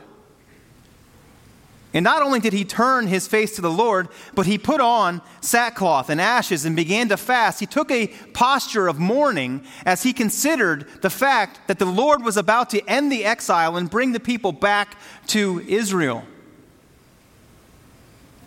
And 1.96 2.04
not 2.04 2.20
only 2.20 2.40
did 2.40 2.52
he 2.52 2.66
turn 2.66 3.06
his 3.06 3.26
face 3.26 3.56
to 3.56 3.62
the 3.62 3.70
Lord, 3.70 4.08
but 4.34 4.44
he 4.44 4.58
put 4.58 4.82
on 4.82 5.22
sackcloth 5.40 6.10
and 6.10 6.20
ashes 6.20 6.66
and 6.66 6.76
began 6.76 7.08
to 7.08 7.16
fast. 7.16 7.58
He 7.58 7.64
took 7.64 7.90
a 7.90 8.08
posture 8.34 8.86
of 8.86 8.98
mourning 8.98 9.64
as 9.86 10.02
he 10.02 10.12
considered 10.12 10.86
the 11.00 11.08
fact 11.08 11.58
that 11.68 11.78
the 11.78 11.86
Lord 11.86 12.22
was 12.22 12.36
about 12.36 12.68
to 12.70 12.86
end 12.86 13.10
the 13.10 13.24
exile 13.24 13.78
and 13.78 13.88
bring 13.88 14.12
the 14.12 14.20
people 14.20 14.52
back 14.52 14.98
to 15.28 15.64
Israel. 15.66 16.24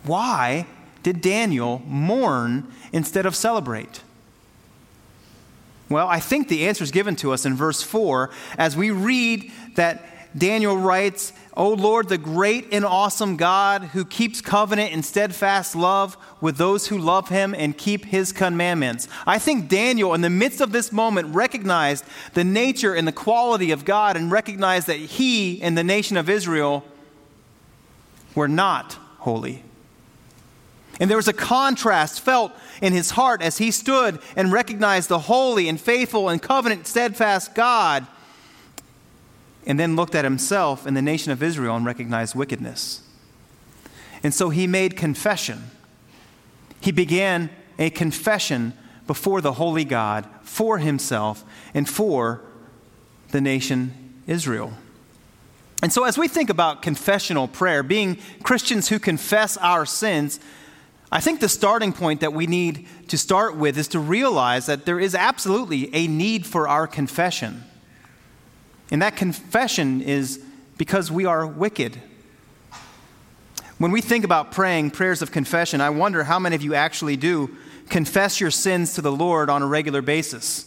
Why 0.04 0.68
did 1.02 1.20
Daniel 1.20 1.82
mourn 1.88 2.72
instead 2.94 3.26
of 3.26 3.36
celebrate? 3.36 4.04
Well, 5.90 6.08
I 6.08 6.20
think 6.20 6.50
the 6.50 6.68
answer 6.68 6.84
is 6.84 6.92
given 6.92 7.16
to 7.16 7.34
us 7.34 7.48
in 7.48 7.56
verse 7.56 7.82
4 7.82 8.30
as 8.60 8.78
we 8.78 8.92
read 8.92 9.52
that 9.74 10.06
Daniel 10.38 10.78
writes, 10.78 11.34
O 11.58 11.70
Lord, 11.74 12.08
the 12.08 12.18
great 12.18 12.68
and 12.72 12.86
awesome 12.86 13.36
God 13.36 13.84
who 13.86 14.06
keeps 14.06 14.42
covenant 14.42 14.94
and 14.94 15.04
steadfast 15.04 15.76
love 15.76 16.16
with 16.40 16.58
those 16.58 16.88
who 16.88 16.98
love 16.98 17.30
him 17.30 17.56
and 17.56 17.78
keep 17.78 18.06
his 18.06 18.32
commandments. 18.32 19.08
I 19.26 19.40
think 19.40 19.68
Daniel, 19.68 20.14
in 20.14 20.22
the 20.22 20.30
midst 20.30 20.62
of 20.62 20.72
this 20.72 20.92
moment, 20.92 21.36
recognized 21.36 22.06
the 22.34 22.44
nature 22.44 22.94
and 22.94 23.08
the 23.08 23.12
quality 23.12 23.72
of 23.72 23.86
God 23.86 24.16
and 24.16 24.32
recognized 24.32 24.88
that 24.88 25.00
he 25.00 25.62
and 25.62 25.78
the 25.78 25.84
nation 25.84 26.16
of 26.16 26.30
Israel 26.30 26.86
were 28.36 28.48
not 28.48 28.94
holy. 29.18 29.64
And 31.00 31.10
there 31.10 31.18
was 31.18 31.28
a 31.28 31.34
contrast 31.34 32.22
felt 32.22 32.52
in 32.82 32.94
his 32.94 33.12
heart 33.12 33.42
as 33.42 33.58
he 33.58 33.72
stood 33.72 34.20
and 34.36 34.52
recognized 34.52 35.10
the 35.10 35.20
holy 35.20 35.68
and 35.68 35.80
faithful 35.80 36.30
and 36.30 36.42
covenant 36.42 36.88
steadfast 36.88 37.56
God, 37.56 38.06
and 39.66 39.80
then 39.80 39.96
looked 39.96 40.16
at 40.16 40.24
himself 40.24 40.86
and 40.86 40.96
the 40.96 41.02
nation 41.02 41.32
of 41.32 41.44
Israel 41.44 41.76
and 41.76 41.86
recognized 41.86 42.36
wickedness. 42.36 43.02
And 44.24 44.34
so 44.34 44.50
he 44.50 44.68
made 44.68 44.98
confession. 44.98 45.72
He 46.82 46.92
began 46.92 47.50
a 47.78 47.90
confession 47.90 48.74
before 49.08 49.42
the 49.42 49.54
holy 49.54 49.86
God 49.86 50.28
for 50.44 50.78
himself 50.78 51.44
and 51.74 51.90
for 51.90 52.42
the 53.32 53.42
nation 53.42 54.14
Israel. 54.28 54.74
And 55.82 55.94
so, 55.94 56.04
as 56.04 56.18
we 56.18 56.28
think 56.28 56.50
about 56.50 56.82
confessional 56.82 57.48
prayer, 57.48 57.84
being 57.84 58.18
Christians 58.44 58.90
who 58.90 59.00
confess 59.00 59.56
our 59.58 59.86
sins, 59.86 60.40
I 61.12 61.22
think 61.22 61.40
the 61.40 61.50
starting 61.50 61.94
point 61.94 62.20
that 62.20 62.34
we 62.34 62.48
need 62.48 62.86
to 63.08 63.18
start 63.18 63.56
with 63.56 63.78
is 63.78 63.88
to 63.90 64.00
realize 64.00 64.66
that 64.66 64.86
there 64.86 65.00
is 65.00 65.16
absolutely 65.16 65.94
a 65.96 66.08
need 66.08 66.46
for 66.46 66.68
our 66.68 66.86
confession. 66.86 67.64
And 68.92 69.02
that 69.02 69.16
confession 69.16 70.02
is 70.02 70.44
because 70.78 71.12
we 71.12 71.26
are 71.26 71.46
wicked. 71.46 72.02
When 73.78 73.92
we 73.92 74.02
think 74.02 74.26
about 74.26 74.52
praying 74.52 74.92
prayers 74.92 75.22
of 75.22 75.32
confession, 75.32 75.80
I 75.80 75.90
wonder 75.90 76.24
how 76.24 76.40
many 76.40 76.56
of 76.56 76.62
you 76.62 76.74
actually 76.74 77.16
do 77.16 77.56
confess 77.88 78.40
your 78.40 78.52
sins 78.52 78.94
to 78.96 79.02
the 79.02 79.12
Lord 79.12 79.50
on 79.50 79.62
a 79.62 79.68
regular 79.68 80.02
basis. 80.02 80.66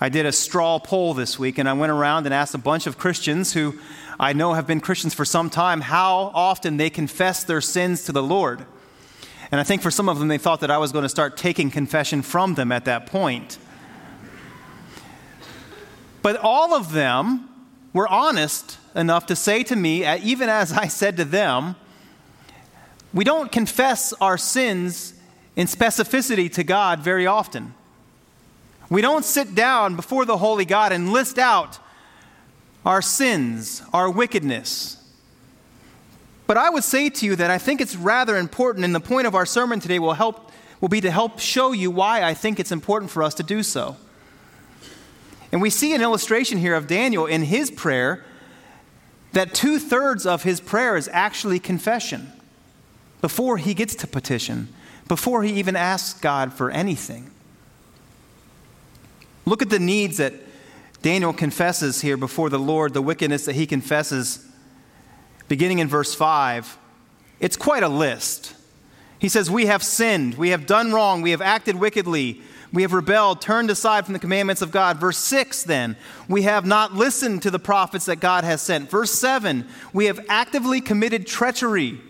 I 0.00 0.08
did 0.08 0.26
a 0.26 0.32
straw 0.32 0.78
poll 0.78 1.14
this 1.14 1.38
week, 1.38 1.58
and 1.58 1.68
I 1.68 1.72
went 1.72 1.90
around 1.90 2.26
and 2.26 2.34
asked 2.34 2.54
a 2.54 2.58
bunch 2.58 2.86
of 2.86 2.98
Christians 2.98 3.54
who 3.54 3.78
I 4.20 4.32
know 4.32 4.54
have 4.54 4.66
been 4.66 4.80
Christians 4.80 5.14
for 5.14 5.24
some 5.24 5.48
time 5.48 5.80
how 5.80 6.30
often 6.34 6.76
they 6.76 6.90
confess 6.90 7.44
their 7.44 7.60
sins 7.60 8.04
to 8.04 8.12
the 8.12 8.22
Lord. 8.22 8.66
And 9.50 9.60
I 9.60 9.64
think 9.64 9.80
for 9.80 9.90
some 9.90 10.08
of 10.08 10.18
them, 10.18 10.28
they 10.28 10.38
thought 10.38 10.60
that 10.60 10.70
I 10.70 10.78
was 10.78 10.92
going 10.92 11.04
to 11.04 11.08
start 11.08 11.36
taking 11.36 11.70
confession 11.70 12.22
from 12.22 12.54
them 12.54 12.72
at 12.72 12.84
that 12.86 13.06
point. 13.06 13.58
But 16.26 16.38
all 16.38 16.74
of 16.74 16.90
them 16.90 17.48
were 17.92 18.08
honest 18.08 18.78
enough 18.96 19.26
to 19.26 19.36
say 19.36 19.62
to 19.62 19.76
me, 19.76 20.04
even 20.24 20.48
as 20.48 20.72
I 20.72 20.88
said 20.88 21.16
to 21.18 21.24
them, 21.24 21.76
we 23.14 23.22
don't 23.22 23.52
confess 23.52 24.12
our 24.14 24.36
sins 24.36 25.14
in 25.54 25.68
specificity 25.68 26.52
to 26.54 26.64
God 26.64 26.98
very 26.98 27.28
often. 27.28 27.74
We 28.90 29.02
don't 29.02 29.24
sit 29.24 29.54
down 29.54 29.94
before 29.94 30.24
the 30.24 30.38
Holy 30.38 30.64
God 30.64 30.90
and 30.90 31.12
list 31.12 31.38
out 31.38 31.78
our 32.84 33.02
sins, 33.02 33.82
our 33.92 34.10
wickedness, 34.10 34.96
but 36.48 36.56
I 36.56 36.70
would 36.70 36.82
say 36.82 37.08
to 37.08 37.24
you 37.24 37.36
that 37.36 37.52
I 37.52 37.58
think 37.58 37.80
it's 37.80 37.94
rather 37.94 38.36
important, 38.36 38.84
and 38.84 38.92
the 38.92 38.98
point 38.98 39.28
of 39.28 39.36
our 39.36 39.46
sermon 39.46 39.78
today 39.78 40.00
will 40.00 40.14
help 40.14 40.50
will 40.80 40.88
be 40.88 41.02
to 41.02 41.10
help 41.12 41.38
show 41.38 41.70
you 41.70 41.92
why 41.92 42.24
I 42.24 42.34
think 42.34 42.58
it's 42.58 42.72
important 42.72 43.12
for 43.12 43.22
us 43.22 43.34
to 43.34 43.44
do 43.44 43.62
so. 43.62 43.96
And 45.56 45.62
we 45.62 45.70
see 45.70 45.94
an 45.94 46.02
illustration 46.02 46.58
here 46.58 46.74
of 46.74 46.86
Daniel 46.86 47.24
in 47.24 47.42
his 47.42 47.70
prayer 47.70 48.22
that 49.32 49.54
two 49.54 49.78
thirds 49.78 50.26
of 50.26 50.42
his 50.42 50.60
prayer 50.60 50.98
is 50.98 51.08
actually 51.14 51.58
confession 51.60 52.30
before 53.22 53.56
he 53.56 53.72
gets 53.72 53.94
to 53.94 54.06
petition, 54.06 54.68
before 55.08 55.44
he 55.44 55.54
even 55.54 55.74
asks 55.74 56.20
God 56.20 56.52
for 56.52 56.70
anything. 56.70 57.30
Look 59.46 59.62
at 59.62 59.70
the 59.70 59.78
needs 59.78 60.18
that 60.18 60.34
Daniel 61.00 61.32
confesses 61.32 62.02
here 62.02 62.18
before 62.18 62.50
the 62.50 62.58
Lord, 62.58 62.92
the 62.92 63.00
wickedness 63.00 63.46
that 63.46 63.54
he 63.54 63.66
confesses 63.66 64.46
beginning 65.48 65.78
in 65.78 65.88
verse 65.88 66.14
5, 66.14 66.76
it's 67.40 67.56
quite 67.56 67.82
a 67.82 67.88
list. 67.88 68.54
He 69.18 69.30
says, 69.30 69.50
We 69.50 69.64
have 69.64 69.82
sinned, 69.82 70.34
we 70.34 70.50
have 70.50 70.66
done 70.66 70.92
wrong, 70.92 71.22
we 71.22 71.30
have 71.30 71.40
acted 71.40 71.76
wickedly, 71.76 72.42
we 72.72 72.82
have 72.82 72.92
rebelled, 72.92 73.40
turned 73.40 73.70
aside 73.70 74.04
from 74.04 74.12
the 74.12 74.18
commandments 74.18 74.62
of 74.62 74.70
God. 74.70 74.98
Verse 74.98 75.18
6, 75.18 75.62
then, 75.64 75.96
we 76.28 76.42
have 76.42 76.66
not 76.66 76.94
listened 76.94 77.42
to 77.42 77.50
the 77.50 77.58
prophets 77.58 78.06
that 78.06 78.20
God 78.20 78.44
has 78.44 78.60
sent. 78.60 78.90
Verse 78.90 79.12
7, 79.12 79.66
we 79.92 80.06
have 80.06 80.24
actively 80.28 80.80
committed 80.80 81.26
treachery 81.26 82.00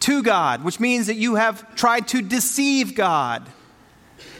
to 0.00 0.22
God, 0.22 0.64
which 0.64 0.80
means 0.80 1.06
that 1.06 1.16
you 1.16 1.34
have 1.34 1.74
tried 1.74 2.08
to 2.08 2.22
deceive 2.22 2.94
God. 2.94 3.48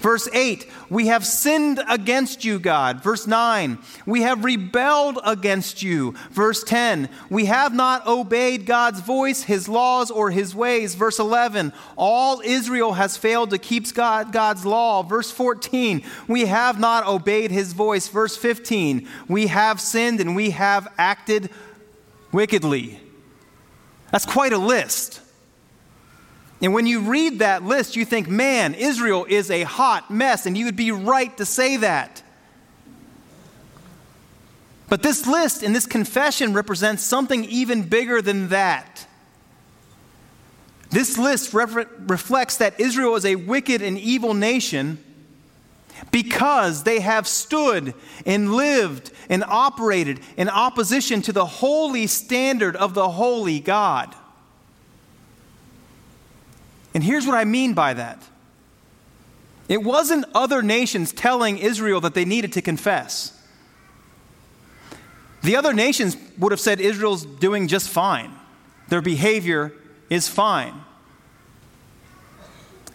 Verse 0.01 0.29
8, 0.33 0.67
we 0.89 1.09
have 1.09 1.27
sinned 1.27 1.79
against 1.87 2.43
you, 2.43 2.59
God. 2.59 3.03
Verse 3.03 3.27
9, 3.27 3.79
we 4.07 4.23
have 4.23 4.45
rebelled 4.45 5.19
against 5.27 5.83
you. 5.83 6.15
Verse 6.31 6.65
10, 6.65 7.11
we 7.29 7.45
have 7.45 7.75
not 7.75 8.07
obeyed 8.07 8.65
God's 8.65 9.01
voice, 9.01 9.43
his 9.43 9.69
laws, 9.69 10.11
or 10.11 10.31
his 10.31 10.55
ways. 10.55 10.95
Verse 10.95 11.19
11, 11.19 11.75
all 11.97 12.41
Israel 12.43 12.95
has 12.95 13.19
failed 13.19 13.51
to 13.51 13.59
keep 13.59 13.93
God, 13.93 14.33
God's 14.33 14.65
law. 14.65 15.03
Verse 15.03 15.31
14, 15.31 16.03
we 16.27 16.47
have 16.47 16.81
not 16.81 17.07
obeyed 17.07 17.51
his 17.51 17.75
voice. 17.75 18.09
Verse 18.09 18.39
15, 18.39 19.07
we 19.29 19.49
have 19.49 19.83
sinned 19.83 20.19
and 20.21 20.35
we 20.35 20.51
have 20.51 20.89
acted 20.97 21.51
wickedly. 22.33 22.99
That's 24.11 24.27
quite 24.27 24.55
a 24.55 24.59
list. 24.59 25.21
And 26.63 26.75
when 26.75 26.87
you 26.87 27.01
read 27.01 27.39
that 27.39 27.63
list, 27.63 27.97
you 27.97 28.05
think, 28.05 28.29
man, 28.29 28.75
Israel 28.75 29.25
is 29.29 29.51
a 29.51 29.63
hot 29.63 30.11
mess, 30.11 30.45
and 30.45 30.57
you 30.59 30.67
would 30.67 30.77
be 30.77 30.93
right 30.93 31.35
to 31.39 31.47
say 31.47 31.79
that. 31.79 32.23
But 34.89 35.03
this 35.03 35.27
list 35.27 35.63
and 35.63 35.75
this 35.75 35.87
confession 35.87 36.53
represents 36.53 37.03
something 37.03 37.45
even 37.45 37.85
bigger 37.85 38.21
than 38.21 38.49
that. 38.49 39.07
This 40.91 41.17
list 41.17 41.55
re- 41.55 41.87
reflects 42.01 42.57
that 42.57 42.79
Israel 42.81 43.15
is 43.15 43.25
a 43.25 43.37
wicked 43.37 43.81
and 43.81 43.97
evil 43.97 44.35
nation 44.35 45.03
because 46.11 46.83
they 46.83 47.01
have 47.01 47.29
stood 47.29 47.95
and 48.27 48.53
lived 48.53 49.13
and 49.29 49.45
operated 49.45 50.21
in 50.37 50.49
opposition 50.49 51.23
to 51.23 51.33
the 51.33 51.47
holy 51.47 52.07
standard 52.09 52.75
of 52.75 52.95
the 52.95 53.09
holy 53.11 53.61
God. 53.61 54.15
And 56.95 57.05
here's 57.05 57.27
what 57.27 57.37
I 57.37 57.45
mean 57.45 57.75
by 57.75 57.95
that 57.95 58.23
it 59.69 59.85
wasn't 59.85 60.25
other 60.35 60.63
nations 60.63 61.13
telling 61.13 61.59
Israel 61.59 62.01
that 62.01 62.15
they 62.15 62.25
needed 62.25 62.53
to 62.55 62.63
confess. 62.63 63.37
The 65.43 65.57
other 65.57 65.73
nations 65.73 66.17
would 66.39 66.53
have 66.53 66.61
said 66.61 66.81
Israel's 66.81 67.25
doing 67.25 67.69
just 67.69 67.89
fine, 67.89 68.33
their 68.89 69.01
behavior 69.01 69.73
is 70.09 70.29
fine. 70.29 70.75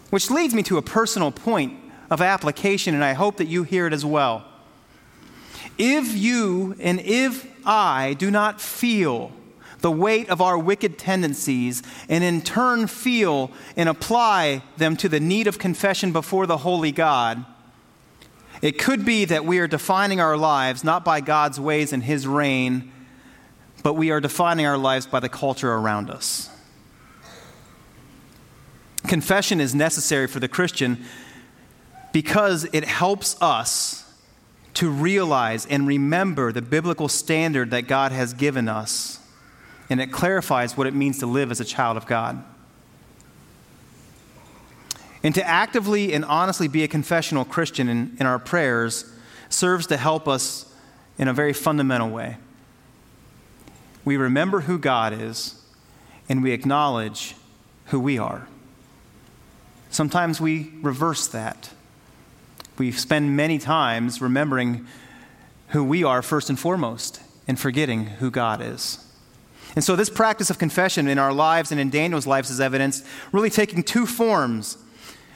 Which 0.09 0.29
leads 0.29 0.53
me 0.53 0.63
to 0.63 0.77
a 0.77 0.81
personal 0.81 1.31
point 1.31 1.79
of 2.09 2.21
application, 2.21 2.93
and 2.93 3.03
I 3.03 3.13
hope 3.13 3.37
that 3.37 3.47
you 3.47 3.63
hear 3.63 3.87
it 3.87 3.93
as 3.93 4.05
well. 4.05 4.45
If 5.77 6.13
you 6.15 6.75
and 6.79 6.99
if 6.99 7.49
I 7.65 8.15
do 8.19 8.29
not 8.29 8.61
feel 8.61 9.31
the 9.85 9.91
weight 9.91 10.27
of 10.29 10.41
our 10.41 10.57
wicked 10.57 10.97
tendencies 10.97 11.83
and 12.09 12.23
in 12.23 12.41
turn 12.41 12.87
feel 12.87 13.51
and 13.77 13.87
apply 13.87 14.63
them 14.77 14.97
to 14.97 15.07
the 15.07 15.19
need 15.19 15.45
of 15.45 15.59
confession 15.59 16.11
before 16.11 16.47
the 16.47 16.57
holy 16.57 16.91
God, 16.91 17.45
it 18.63 18.79
could 18.79 19.05
be 19.05 19.25
that 19.25 19.45
we 19.45 19.59
are 19.59 19.67
defining 19.67 20.19
our 20.19 20.37
lives 20.37 20.83
not 20.83 21.05
by 21.05 21.21
God's 21.21 21.59
ways 21.59 21.93
and 21.93 22.01
His 22.01 22.25
reign, 22.25 22.91
but 23.83 23.93
we 23.93 24.09
are 24.09 24.19
defining 24.19 24.65
our 24.65 24.75
lives 24.75 25.05
by 25.05 25.19
the 25.19 25.29
culture 25.29 25.71
around 25.71 26.09
us. 26.09 26.49
Confession 29.05 29.61
is 29.61 29.75
necessary 29.75 30.25
for 30.25 30.39
the 30.39 30.47
Christian 30.47 31.05
because 32.11 32.67
it 32.73 32.85
helps 32.85 33.39
us 33.39 34.11
to 34.73 34.89
realize 34.89 35.67
and 35.67 35.85
remember 35.85 36.51
the 36.51 36.63
biblical 36.63 37.07
standard 37.07 37.69
that 37.69 37.83
God 37.83 38.11
has 38.11 38.33
given 38.33 38.67
us, 38.67 39.19
and 39.89 40.01
it 40.01 40.11
clarifies 40.11 40.75
what 40.75 40.87
it 40.87 40.93
means 40.93 41.19
to 41.19 41.25
live 41.25 41.51
as 41.51 41.59
a 41.59 41.65
child 41.65 41.97
of 41.97 42.05
God. 42.07 42.43
And 45.23 45.33
to 45.35 45.47
actively 45.47 46.13
and 46.13 46.23
honestly 46.25 46.67
be 46.67 46.83
a 46.83 46.87
confessional 46.87 47.45
Christian 47.45 47.89
in, 47.89 48.15
in 48.19 48.25
our 48.25 48.39
prayers 48.39 49.11
serves 49.49 49.87
to 49.87 49.97
help 49.97 50.27
us 50.27 50.71
in 51.17 51.27
a 51.27 51.33
very 51.33 51.53
fundamental 51.53 52.09
way. 52.09 52.37
We 54.03 54.17
remember 54.17 54.61
who 54.61 54.77
God 54.77 55.13
is, 55.13 55.61
and 56.29 56.43
we 56.43 56.51
acknowledge 56.51 57.35
who 57.85 57.99
we 57.99 58.19
are. 58.19 58.47
Sometimes 59.89 60.41
we 60.41 60.73
reverse 60.81 61.27
that. 61.29 61.71
We 62.77 62.91
spend 62.91 63.35
many 63.35 63.57
times 63.57 64.21
remembering 64.21 64.85
who 65.69 65.83
we 65.83 66.03
are 66.03 66.21
first 66.21 66.49
and 66.49 66.59
foremost 66.59 67.21
and 67.47 67.59
forgetting 67.59 68.05
who 68.05 68.29
God 68.29 68.61
is. 68.61 69.04
And 69.75 69.83
so, 69.83 69.95
this 69.95 70.09
practice 70.09 70.49
of 70.49 70.57
confession 70.57 71.07
in 71.07 71.17
our 71.19 71.33
lives 71.33 71.71
and 71.71 71.81
in 71.81 71.89
Daniel's 71.89 72.25
lives 72.25 72.49
is 72.49 72.61
evidenced 72.61 73.05
really 73.31 73.49
taking 73.49 73.83
two 73.83 74.05
forms 74.05 74.77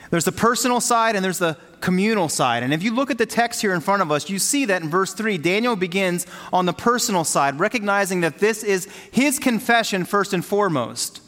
there's 0.09 0.25
the 0.25 0.31
personal 0.31 0.81
side 0.81 1.15
and 1.15 1.23
there's 1.23 1.37
the 1.37 1.57
communal 1.81 2.29
side. 2.29 2.63
And 2.63 2.73
if 2.73 2.81
you 2.81 2.93
look 2.93 3.11
at 3.11 3.17
the 3.17 3.25
text 3.25 3.61
here 3.61 3.73
in 3.73 3.79
front 3.81 4.01
of 4.01 4.11
us, 4.11 4.29
you 4.29 4.39
see 4.39 4.65
that 4.65 4.81
in 4.81 4.89
verse 4.89 5.13
3, 5.13 5.37
Daniel 5.37 5.75
begins 5.75 6.25
on 6.51 6.65
the 6.65 6.73
personal 6.73 7.23
side, 7.23 7.59
recognizing 7.59 8.21
that 8.21 8.39
this 8.39 8.63
is 8.63 8.87
his 9.11 9.37
confession 9.37 10.05
first 10.05 10.33
and 10.33 10.43
foremost. 10.43 11.21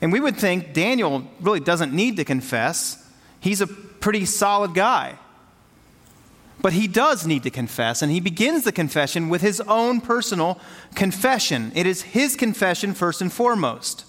And 0.00 0.12
we 0.12 0.20
would 0.20 0.36
think 0.36 0.72
Daniel 0.72 1.24
really 1.40 1.60
doesn't 1.60 1.92
need 1.92 2.16
to 2.16 2.24
confess. 2.24 3.00
He's 3.38 3.60
a 3.60 3.66
pretty 3.66 4.24
solid 4.24 4.74
guy. 4.74 5.18
But 6.60 6.72
he 6.72 6.86
does 6.86 7.26
need 7.26 7.42
to 7.42 7.50
confess, 7.50 8.00
and 8.00 8.10
he 8.10 8.20
begins 8.20 8.64
the 8.64 8.72
confession 8.72 9.28
with 9.28 9.42
his 9.42 9.60
own 9.62 10.00
personal 10.00 10.58
confession. 10.94 11.72
It 11.74 11.86
is 11.86 12.02
his 12.02 12.36
confession 12.36 12.94
first 12.94 13.20
and 13.20 13.32
foremost. 13.32 14.06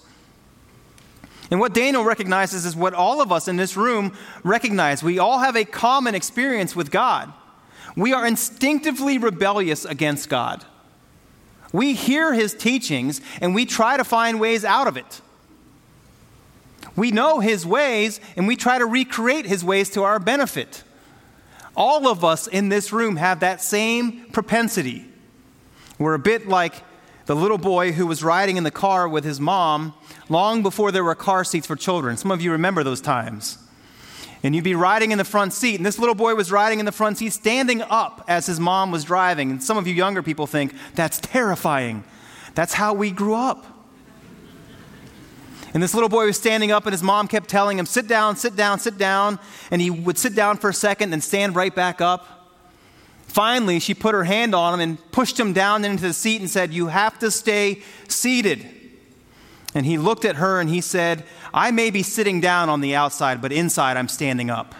And 1.50 1.60
what 1.60 1.74
Daniel 1.74 2.04
recognizes 2.04 2.64
is 2.64 2.74
what 2.74 2.94
all 2.94 3.20
of 3.20 3.30
us 3.30 3.46
in 3.46 3.56
this 3.56 3.76
room 3.76 4.16
recognize. 4.42 5.02
We 5.02 5.18
all 5.18 5.38
have 5.38 5.56
a 5.56 5.64
common 5.64 6.14
experience 6.14 6.74
with 6.74 6.90
God. 6.90 7.32
We 7.96 8.12
are 8.12 8.26
instinctively 8.26 9.18
rebellious 9.18 9.84
against 9.84 10.28
God. 10.28 10.64
We 11.72 11.94
hear 11.94 12.34
his 12.34 12.54
teachings 12.54 13.20
and 13.40 13.54
we 13.54 13.66
try 13.66 13.96
to 13.96 14.04
find 14.04 14.40
ways 14.40 14.64
out 14.64 14.86
of 14.86 14.96
it. 14.96 15.20
We 16.96 17.10
know 17.10 17.40
his 17.40 17.66
ways 17.66 18.20
and 18.36 18.46
we 18.46 18.56
try 18.56 18.78
to 18.78 18.86
recreate 18.86 19.46
his 19.46 19.64
ways 19.64 19.90
to 19.90 20.02
our 20.02 20.18
benefit. 20.18 20.82
All 21.76 22.08
of 22.08 22.24
us 22.24 22.46
in 22.46 22.70
this 22.70 22.92
room 22.92 23.16
have 23.16 23.40
that 23.40 23.62
same 23.62 24.30
propensity. 24.32 25.04
We're 25.98 26.14
a 26.14 26.18
bit 26.18 26.48
like 26.48 26.74
the 27.26 27.36
little 27.36 27.58
boy 27.58 27.92
who 27.92 28.06
was 28.06 28.24
riding 28.24 28.56
in 28.56 28.64
the 28.64 28.70
car 28.70 29.08
with 29.08 29.24
his 29.24 29.38
mom 29.38 29.94
long 30.28 30.62
before 30.62 30.90
there 30.90 31.04
were 31.04 31.14
car 31.14 31.44
seats 31.44 31.66
for 31.66 31.76
children. 31.76 32.16
Some 32.16 32.30
of 32.30 32.40
you 32.40 32.52
remember 32.52 32.82
those 32.82 33.00
times. 33.00 33.58
And 34.42 34.54
you'd 34.54 34.64
be 34.64 34.74
riding 34.74 35.12
in 35.12 35.18
the 35.18 35.24
front 35.24 35.52
seat, 35.52 35.76
and 35.76 35.84
this 35.84 35.98
little 35.98 36.14
boy 36.14 36.34
was 36.34 36.52
riding 36.52 36.78
in 36.78 36.86
the 36.86 36.92
front 36.92 37.18
seat, 37.18 37.32
standing 37.32 37.82
up 37.82 38.24
as 38.28 38.46
his 38.46 38.60
mom 38.60 38.90
was 38.90 39.02
driving. 39.02 39.50
And 39.50 39.62
some 39.62 39.76
of 39.76 39.86
you 39.86 39.94
younger 39.94 40.22
people 40.22 40.46
think, 40.46 40.72
that's 40.94 41.18
terrifying. 41.18 42.04
That's 42.54 42.74
how 42.74 42.94
we 42.94 43.10
grew 43.10 43.34
up. 43.34 43.66
And 45.76 45.82
this 45.82 45.92
little 45.92 46.08
boy 46.08 46.24
was 46.24 46.38
standing 46.38 46.72
up, 46.72 46.86
and 46.86 46.94
his 46.94 47.02
mom 47.02 47.28
kept 47.28 47.50
telling 47.50 47.78
him, 47.78 47.84
Sit 47.84 48.08
down, 48.08 48.36
sit 48.36 48.56
down, 48.56 48.78
sit 48.78 48.96
down. 48.96 49.38
And 49.70 49.82
he 49.82 49.90
would 49.90 50.16
sit 50.16 50.34
down 50.34 50.56
for 50.56 50.70
a 50.70 50.72
second, 50.72 51.10
then 51.10 51.20
stand 51.20 51.54
right 51.54 51.74
back 51.74 52.00
up. 52.00 52.54
Finally, 53.26 53.80
she 53.80 53.92
put 53.92 54.14
her 54.14 54.24
hand 54.24 54.54
on 54.54 54.72
him 54.72 54.80
and 54.80 55.12
pushed 55.12 55.38
him 55.38 55.52
down 55.52 55.84
into 55.84 56.02
the 56.02 56.14
seat 56.14 56.40
and 56.40 56.48
said, 56.48 56.72
You 56.72 56.86
have 56.86 57.18
to 57.18 57.30
stay 57.30 57.82
seated. 58.08 58.66
And 59.74 59.84
he 59.84 59.98
looked 59.98 60.24
at 60.24 60.36
her 60.36 60.60
and 60.62 60.70
he 60.70 60.80
said, 60.80 61.24
I 61.52 61.70
may 61.72 61.90
be 61.90 62.02
sitting 62.02 62.40
down 62.40 62.70
on 62.70 62.80
the 62.80 62.94
outside, 62.94 63.42
but 63.42 63.52
inside 63.52 63.98
I'm 63.98 64.08
standing 64.08 64.48
up. 64.48 64.74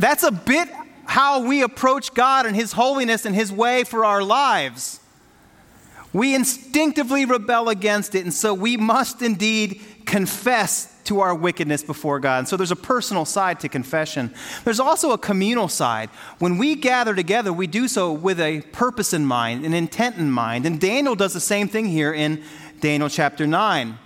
That's 0.00 0.24
a 0.24 0.32
bit 0.32 0.68
how 1.04 1.46
we 1.46 1.62
approach 1.62 2.14
God 2.14 2.46
and 2.46 2.56
His 2.56 2.72
holiness 2.72 3.26
and 3.26 3.36
His 3.36 3.52
way 3.52 3.84
for 3.84 4.04
our 4.04 4.24
lives. 4.24 4.98
We 6.12 6.34
instinctively 6.34 7.24
rebel 7.24 7.68
against 7.68 8.14
it, 8.14 8.24
and 8.24 8.34
so 8.34 8.52
we 8.52 8.76
must 8.76 9.22
indeed 9.22 9.80
confess 10.04 10.92
to 11.04 11.20
our 11.20 11.34
wickedness 11.34 11.82
before 11.82 12.20
God. 12.20 12.40
And 12.40 12.48
so 12.48 12.56
there's 12.56 12.70
a 12.70 12.76
personal 12.76 13.24
side 13.24 13.60
to 13.60 13.68
confession. 13.68 14.32
There's 14.64 14.78
also 14.80 15.12
a 15.12 15.18
communal 15.18 15.68
side. 15.68 16.10
When 16.38 16.58
we 16.58 16.74
gather 16.74 17.14
together, 17.14 17.52
we 17.52 17.66
do 17.66 17.88
so 17.88 18.12
with 18.12 18.38
a 18.40 18.60
purpose 18.72 19.12
in 19.12 19.26
mind, 19.26 19.64
an 19.64 19.74
intent 19.74 20.16
in 20.16 20.30
mind. 20.30 20.66
And 20.66 20.80
Daniel 20.80 21.14
does 21.14 21.32
the 21.32 21.40
same 21.40 21.66
thing 21.66 21.86
here 21.86 22.12
in 22.12 22.42
Daniel 22.80 23.08
chapter 23.08 23.46
9. 23.46 23.98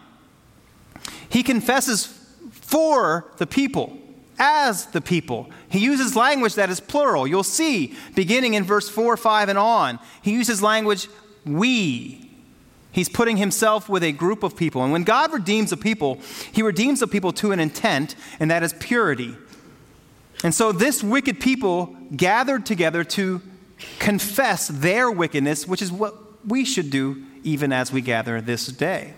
He 1.28 1.42
confesses 1.42 2.06
for 2.50 3.30
the 3.36 3.46
people, 3.46 3.98
as 4.38 4.86
the 4.86 5.00
people. 5.00 5.50
He 5.68 5.80
uses 5.80 6.16
language 6.16 6.54
that 6.54 6.70
is 6.70 6.80
plural. 6.80 7.26
You'll 7.26 7.42
see, 7.42 7.94
beginning 8.14 8.54
in 8.54 8.64
verse 8.64 8.88
4, 8.88 9.16
5, 9.16 9.48
and 9.48 9.58
on, 9.58 9.98
he 10.22 10.32
uses 10.32 10.62
language 10.62 11.08
we. 11.46 12.26
He's 12.92 13.08
putting 13.08 13.36
himself 13.36 13.88
with 13.88 14.02
a 14.02 14.12
group 14.12 14.42
of 14.42 14.56
people. 14.56 14.82
And 14.82 14.90
when 14.90 15.04
God 15.04 15.32
redeems 15.32 15.70
a 15.70 15.76
people, 15.76 16.18
he 16.50 16.62
redeems 16.62 17.02
a 17.02 17.06
people 17.06 17.32
to 17.34 17.52
an 17.52 17.60
intent, 17.60 18.16
and 18.40 18.50
that 18.50 18.62
is 18.62 18.72
purity. 18.72 19.36
And 20.42 20.54
so 20.54 20.72
this 20.72 21.02
wicked 21.02 21.38
people 21.40 21.94
gathered 22.16 22.64
together 22.64 23.04
to 23.04 23.42
confess 23.98 24.68
their 24.68 25.10
wickedness, 25.10 25.68
which 25.68 25.82
is 25.82 25.92
what 25.92 26.14
we 26.46 26.64
should 26.64 26.90
do 26.90 27.22
even 27.42 27.72
as 27.72 27.92
we 27.92 28.00
gather 28.00 28.40
this 28.40 28.66
day. 28.66 29.14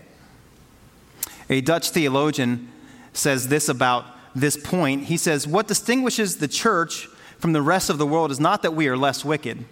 A 1.49 1.61
Dutch 1.61 1.91
theologian 1.91 2.69
says 3.13 3.47
this 3.47 3.69
about 3.69 4.05
this 4.35 4.57
point. 4.57 5.03
He 5.03 5.17
says, 5.17 5.47
What 5.47 5.67
distinguishes 5.67 6.37
the 6.37 6.47
church 6.47 7.07
from 7.37 7.53
the 7.53 7.61
rest 7.61 7.89
of 7.89 7.97
the 7.97 8.05
world 8.05 8.29
is 8.29 8.39
not 8.39 8.61
that 8.63 8.73
we 8.73 8.87
are 8.87 8.97
less 8.97 9.23
wicked 9.23 9.65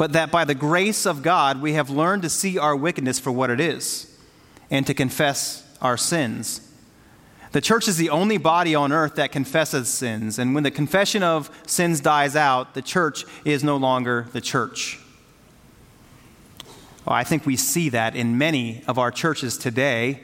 but 0.00 0.14
that 0.14 0.30
by 0.30 0.46
the 0.46 0.54
grace 0.54 1.04
of 1.04 1.22
God 1.22 1.60
we 1.60 1.74
have 1.74 1.90
learned 1.90 2.22
to 2.22 2.30
see 2.30 2.56
our 2.56 2.74
wickedness 2.74 3.18
for 3.18 3.30
what 3.30 3.50
it 3.50 3.60
is 3.60 4.10
and 4.70 4.86
to 4.86 4.94
confess 4.94 5.62
our 5.82 5.98
sins. 5.98 6.66
The 7.52 7.60
church 7.60 7.86
is 7.86 7.98
the 7.98 8.08
only 8.08 8.38
body 8.38 8.74
on 8.74 8.92
earth 8.92 9.16
that 9.16 9.30
confesses 9.30 9.90
sins, 9.90 10.38
and 10.38 10.54
when 10.54 10.62
the 10.62 10.70
confession 10.70 11.22
of 11.22 11.50
sins 11.66 12.00
dies 12.00 12.34
out, 12.34 12.72
the 12.72 12.80
church 12.80 13.26
is 13.44 13.62
no 13.62 13.76
longer 13.76 14.26
the 14.32 14.40
church. 14.40 14.98
Well, 17.04 17.14
I 17.14 17.22
think 17.22 17.44
we 17.44 17.56
see 17.56 17.90
that 17.90 18.16
in 18.16 18.38
many 18.38 18.82
of 18.88 18.98
our 18.98 19.10
churches 19.10 19.58
today. 19.58 20.22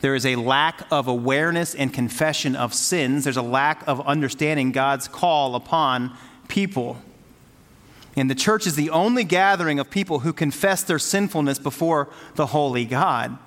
There 0.00 0.14
is 0.14 0.24
a 0.24 0.36
lack 0.36 0.86
of 0.92 1.08
awareness 1.08 1.74
and 1.74 1.92
confession 1.92 2.54
of 2.54 2.72
sins. 2.72 3.24
There's 3.24 3.36
a 3.36 3.42
lack 3.42 3.82
of 3.88 4.00
understanding 4.06 4.70
God's 4.70 5.08
call 5.08 5.56
upon 5.56 6.16
people. 6.46 6.98
And 8.16 8.30
the 8.30 8.34
church 8.34 8.66
is 8.66 8.76
the 8.76 8.90
only 8.90 9.24
gathering 9.24 9.78
of 9.78 9.90
people 9.90 10.20
who 10.20 10.32
confess 10.32 10.82
their 10.82 10.98
sinfulness 10.98 11.58
before 11.58 12.08
the 12.34 12.46
holy 12.46 12.84
God. 12.84 13.38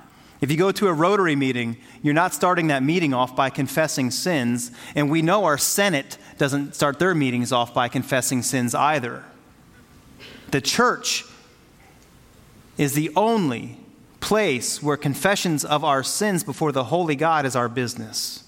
If 0.41 0.51
you 0.51 0.57
go 0.57 0.71
to 0.71 0.87
a 0.87 0.93
Rotary 0.93 1.35
meeting, 1.35 1.77
you're 2.01 2.13
not 2.13 2.33
starting 2.33 2.67
that 2.67 2.83
meeting 2.83 3.13
off 3.13 3.35
by 3.35 3.49
confessing 3.49 4.11
sins. 4.11 4.71
And 4.95 5.09
we 5.09 5.21
know 5.21 5.45
our 5.45 5.57
Senate 5.57 6.17
doesn't 6.37 6.75
start 6.75 6.99
their 6.99 7.15
meetings 7.15 7.51
off 7.51 7.73
by 7.73 7.87
confessing 7.87 8.41
sins 8.41 8.75
either. 8.75 9.23
The 10.51 10.61
church 10.61 11.25
is 12.77 12.93
the 12.93 13.11
only 13.15 13.77
place 14.19 14.81
where 14.81 14.97
confessions 14.97 15.63
of 15.63 15.83
our 15.83 16.03
sins 16.03 16.43
before 16.43 16.71
the 16.71 16.85
holy 16.85 17.15
God 17.15 17.45
is 17.45 17.55
our 17.55 17.69
business. 17.69 18.43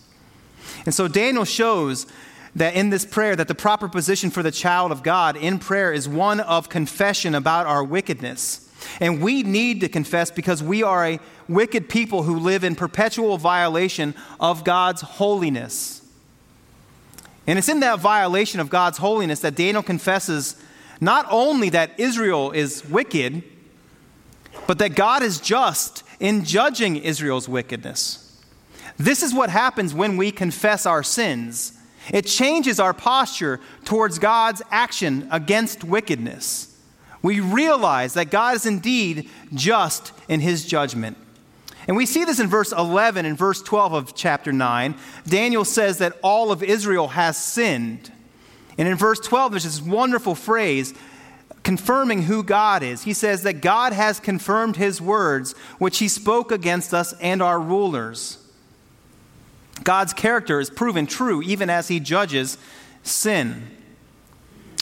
And 0.85 0.93
so 0.93 1.07
Daniel 1.07 1.45
shows 1.45 2.07
that 2.57 2.73
in 2.73 2.89
this 2.89 3.05
prayer 3.05 3.35
that 3.35 3.47
the 3.47 3.55
proper 3.55 3.87
position 3.87 4.31
for 4.31 4.41
the 4.41 4.51
child 4.51 4.91
of 4.91 5.03
God 5.03 5.37
in 5.37 5.59
prayer 5.59 5.93
is 5.93 6.09
one 6.09 6.39
of 6.39 6.69
confession 6.69 7.35
about 7.35 7.67
our 7.67 7.83
wickedness. 7.83 8.67
And 8.99 9.21
we 9.21 9.43
need 9.43 9.81
to 9.81 9.89
confess 9.89 10.31
because 10.31 10.63
we 10.63 10.81
are 10.81 11.05
a 11.05 11.19
wicked 11.47 11.87
people 11.87 12.23
who 12.23 12.39
live 12.39 12.63
in 12.63 12.75
perpetual 12.75 13.37
violation 13.37 14.15
of 14.39 14.63
God's 14.63 15.01
holiness. 15.01 16.01
And 17.45 17.59
it's 17.59 17.69
in 17.69 17.79
that 17.81 17.99
violation 17.99 18.59
of 18.59 18.69
God's 18.71 18.97
holiness 18.97 19.39
that 19.41 19.55
Daniel 19.55 19.83
confesses 19.83 20.55
not 20.99 21.27
only 21.29 21.69
that 21.69 21.91
Israel 21.99 22.51
is 22.51 22.83
wicked, 22.89 23.43
but 24.65 24.79
that 24.79 24.95
God 24.95 25.21
is 25.21 25.39
just 25.39 26.03
in 26.19 26.43
judging 26.43 26.97
Israel's 26.97 27.47
wickedness. 27.47 28.23
This 28.97 29.21
is 29.21 29.31
what 29.31 29.51
happens 29.51 29.93
when 29.93 30.17
we 30.17 30.31
confess 30.31 30.87
our 30.87 31.03
sins. 31.03 31.76
It 32.13 32.25
changes 32.25 32.79
our 32.79 32.93
posture 32.93 33.59
towards 33.85 34.19
God's 34.19 34.61
action 34.71 35.27
against 35.31 35.83
wickedness. 35.83 36.75
We 37.21 37.39
realize 37.39 38.13
that 38.13 38.31
God 38.31 38.55
is 38.55 38.65
indeed 38.65 39.29
just 39.53 40.13
in 40.27 40.39
his 40.39 40.65
judgment. 40.65 41.17
And 41.87 41.95
we 41.95 42.05
see 42.05 42.25
this 42.25 42.39
in 42.39 42.47
verse 42.47 42.71
11 42.71 43.25
and 43.25 43.37
verse 43.37 43.61
12 43.61 43.93
of 43.93 44.15
chapter 44.15 44.51
9. 44.51 44.95
Daniel 45.25 45.65
says 45.65 45.99
that 45.99 46.17
all 46.21 46.51
of 46.51 46.61
Israel 46.61 47.09
has 47.09 47.37
sinned. 47.37 48.11
And 48.77 48.87
in 48.87 48.95
verse 48.95 49.19
12, 49.19 49.51
there's 49.51 49.63
this 49.63 49.81
wonderful 49.81 50.35
phrase 50.35 50.93
confirming 51.63 52.23
who 52.23 52.43
God 52.43 52.83
is. 52.83 53.03
He 53.03 53.13
says 53.13 53.43
that 53.43 53.61
God 53.61 53.93
has 53.93 54.19
confirmed 54.19 54.75
his 54.75 55.01
words, 55.01 55.53
which 55.79 55.97
he 55.99 56.07
spoke 56.07 56.51
against 56.51 56.93
us 56.93 57.13
and 57.19 57.41
our 57.41 57.59
rulers. 57.59 58.37
God's 59.83 60.13
character 60.13 60.59
is 60.59 60.69
proven 60.69 61.07
true 61.07 61.41
even 61.41 61.69
as 61.69 61.87
he 61.87 61.99
judges 61.99 62.57
sin. 63.03 63.77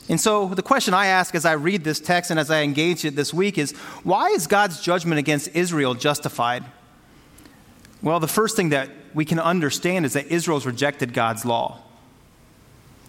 And 0.08 0.22
so, 0.22 0.50
the 0.50 0.62
question 0.62 0.94
I 0.94 1.08
ask 1.08 1.34
as 1.34 1.46
I 1.46 1.54
read 1.54 1.84
this 1.84 2.00
text 2.00 2.30
and 2.30 2.40
as 2.40 2.52
I 2.52 2.62
engage 2.62 3.06
it 3.06 3.16
this 3.16 3.34
week 3.34 3.58
is 3.58 3.72
why 4.04 4.30
is 4.30 4.46
God's 4.46 4.80
judgment 4.80 5.18
against 5.18 5.56
Israel 5.56 5.96
justified? 5.96 6.64
Well, 8.04 8.20
the 8.20 8.28
first 8.28 8.56
thing 8.56 8.70
that 8.70 8.90
we 9.16 9.26
can 9.26 9.40
understand 9.40 10.06
is 10.06 10.14
that 10.14 10.28
Israel's 10.28 10.66
rejected 10.66 11.14
God's 11.14 11.44
law. 11.44 11.80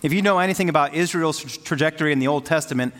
If 0.02 0.12
you 0.12 0.22
know 0.22 0.38
anything 0.38 0.68
about 0.68 0.94
Israel's 0.94 1.40
trajectory 1.58 2.12
in 2.12 2.18
the 2.18 2.28
Old 2.28 2.46
Testament, 2.46 2.94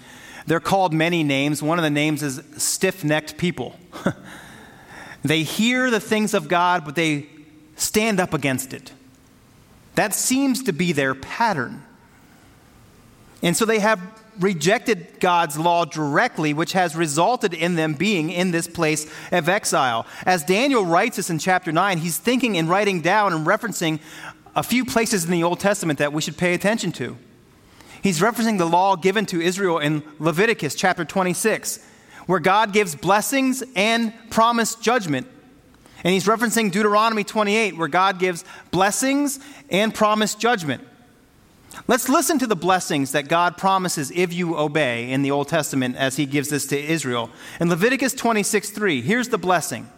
they're 0.47 0.61
called 0.61 0.93
many 0.93 1.23
names. 1.23 1.63
One 1.63 1.79
of 1.79 1.83
the 1.83 1.91
names 1.91 2.23
is 2.23 2.43
stiff 2.57 3.03
necked 3.03 3.39
people. 3.39 3.79
they 5.23 5.43
hear 5.43 5.91
the 5.91 6.01
things 6.01 6.35
of 6.35 6.49
God, 6.49 6.85
but 6.85 6.97
they 6.97 7.29
stand 7.77 8.19
up 8.19 8.35
against 8.35 8.73
it. 8.73 8.93
That 9.95 10.15
seems 10.15 10.63
to 10.65 10.73
be 10.73 10.93
their 10.93 11.15
pattern. 11.15 11.83
And 13.43 13.57
so 13.57 13.65
they 13.65 13.79
have 13.79 14.01
rejected 14.39 15.21
God's 15.21 15.59
law 15.59 15.85
directly, 15.85 16.53
which 16.53 16.73
has 16.73 16.95
resulted 16.95 17.55
in 17.55 17.77
them 17.77 17.95
being 17.95 18.31
in 18.31 18.51
this 18.51 18.67
place 18.67 19.11
of 19.33 19.49
exile. 19.49 20.07
As 20.25 20.45
Daniel 20.45 20.85
writes 20.85 21.17
this 21.17 21.31
in 21.31 21.39
chapter 21.39 21.73
9, 21.73 21.99
he's 21.99 22.19
thinking 22.19 22.59
and 22.59 22.69
writing 22.69 23.01
down 23.01 23.33
and 23.33 23.47
referencing 23.47 24.01
a 24.55 24.63
few 24.63 24.85
places 24.85 25.25
in 25.25 25.31
the 25.31 25.43
Old 25.43 25.61
Testament 25.61 25.99
that 25.99 26.13
we 26.13 26.23
should 26.23 26.37
pay 26.37 26.55
attention 26.55 26.93
to. 26.93 27.17
He's 28.03 28.21
referencing 28.21 28.59
the 28.59 28.67
law 28.67 28.97
given 28.97 29.27
to 29.27 29.41
Israel 29.41 29.79
in 29.79 30.03
Leviticus 30.19 30.75
chapter 30.75 31.05
26, 31.05 31.85
where 32.27 32.41
God 32.41 32.73
gives 32.73 32.95
blessings 32.95 33.63
and 33.75 34.13
promised 34.31 34.83
judgment. 34.83 35.27
And 36.07 36.13
he's 36.13 36.27
referencing 36.27 36.71
Deuteronomy 36.71 37.25
28, 37.25 37.77
where 37.77 37.89
God 37.89 38.21
gives 38.21 38.45
blessings 38.71 39.41
and 39.71 39.93
promised 39.93 40.39
judgment. 40.39 40.87
Let's 41.89 42.09
listen 42.09 42.39
to 42.39 42.47
the 42.47 42.55
blessings 42.55 43.11
that 43.11 43.27
God 43.27 43.57
promises 43.57 44.13
if 44.15 44.33
you 44.33 44.57
obey 44.57 45.11
in 45.11 45.23
the 45.23 45.33
Old 45.33 45.49
Testament 45.49 45.97
as 45.97 46.15
he 46.15 46.25
gives 46.25 46.49
this 46.49 46.65
to 46.69 46.81
Israel. 46.81 47.29
In 47.59 47.69
Leviticus 47.69 48.13
26 48.15 48.71
3, 48.71 49.03
here's 49.03 49.31
the 49.31 49.37
blessing. 49.37 49.91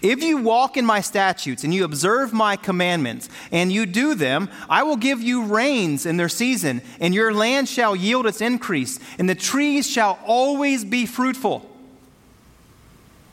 If 0.00 0.22
you 0.22 0.36
walk 0.36 0.76
in 0.76 0.86
my 0.86 1.00
statutes 1.00 1.64
and 1.64 1.74
you 1.74 1.82
observe 1.82 2.32
my 2.32 2.54
commandments 2.54 3.28
and 3.50 3.72
you 3.72 3.86
do 3.86 4.14
them, 4.14 4.48
I 4.68 4.84
will 4.84 4.96
give 4.96 5.20
you 5.20 5.46
rains 5.46 6.06
in 6.06 6.16
their 6.16 6.28
season, 6.28 6.80
and 7.00 7.12
your 7.12 7.34
land 7.34 7.68
shall 7.68 7.96
yield 7.96 8.26
its 8.26 8.40
increase, 8.40 9.00
and 9.18 9.28
the 9.28 9.34
trees 9.34 9.90
shall 9.90 10.20
always 10.24 10.84
be 10.84 11.06
fruitful. 11.06 11.68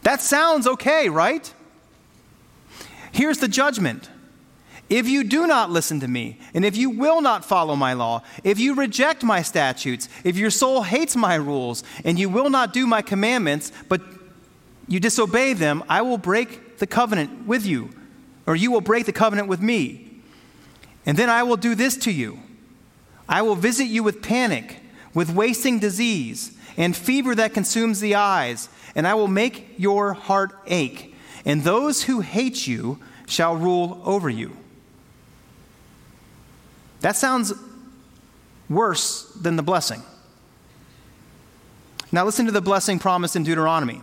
That 0.01 0.19
sounds 0.19 0.65
okay, 0.65 1.07
right? 1.07 1.53
Here's 3.11 3.39
the 3.39 3.47
judgment. 3.47 4.09
If 4.89 5.07
you 5.07 5.23
do 5.23 5.47
not 5.47 5.69
listen 5.69 6.01
to 6.01 6.07
me, 6.07 6.37
and 6.53 6.65
if 6.65 6.75
you 6.75 6.89
will 6.89 7.21
not 7.21 7.45
follow 7.45 7.77
my 7.77 7.93
law, 7.93 8.23
if 8.43 8.59
you 8.59 8.75
reject 8.75 9.23
my 9.23 9.41
statutes, 9.41 10.09
if 10.25 10.37
your 10.37 10.49
soul 10.49 10.83
hates 10.83 11.15
my 11.15 11.35
rules, 11.35 11.83
and 12.03 12.19
you 12.19 12.27
will 12.27 12.49
not 12.49 12.73
do 12.73 12.85
my 12.85 13.01
commandments, 13.01 13.71
but 13.87 14.01
you 14.87 14.99
disobey 14.99 15.53
them, 15.53 15.81
I 15.87 16.01
will 16.01 16.17
break 16.17 16.79
the 16.79 16.87
covenant 16.87 17.47
with 17.47 17.65
you, 17.65 17.91
or 18.45 18.55
you 18.55 18.69
will 18.69 18.81
break 18.81 19.05
the 19.05 19.13
covenant 19.13 19.47
with 19.47 19.61
me. 19.61 20.09
And 21.05 21.17
then 21.17 21.29
I 21.29 21.43
will 21.43 21.57
do 21.57 21.73
this 21.73 21.95
to 21.97 22.11
you. 22.11 22.39
I 23.29 23.41
will 23.43 23.55
visit 23.55 23.85
you 23.85 24.03
with 24.03 24.21
panic, 24.21 24.81
with 25.13 25.33
wasting 25.33 25.79
disease, 25.79 26.51
and 26.75 26.95
fever 26.95 27.33
that 27.35 27.53
consumes 27.53 28.01
the 28.01 28.15
eyes, 28.15 28.67
and 28.93 29.07
I 29.07 29.13
will 29.13 29.29
make 29.29 29.75
your 29.77 30.13
heart 30.13 30.51
ache, 30.67 31.10
and 31.45 31.63
those 31.63 32.03
who 32.03 32.21
hate 32.21 32.67
you 32.67 32.99
shall 33.27 33.55
rule 33.55 34.01
over 34.05 34.29
you. 34.29 34.55
That 37.01 37.15
sounds 37.15 37.53
worse 38.69 39.23
than 39.33 39.55
the 39.55 39.63
blessing. 39.63 40.03
Now, 42.11 42.25
listen 42.25 42.45
to 42.45 42.51
the 42.51 42.61
blessing 42.61 42.99
promised 42.99 43.35
in 43.35 43.43
Deuteronomy. 43.43 44.01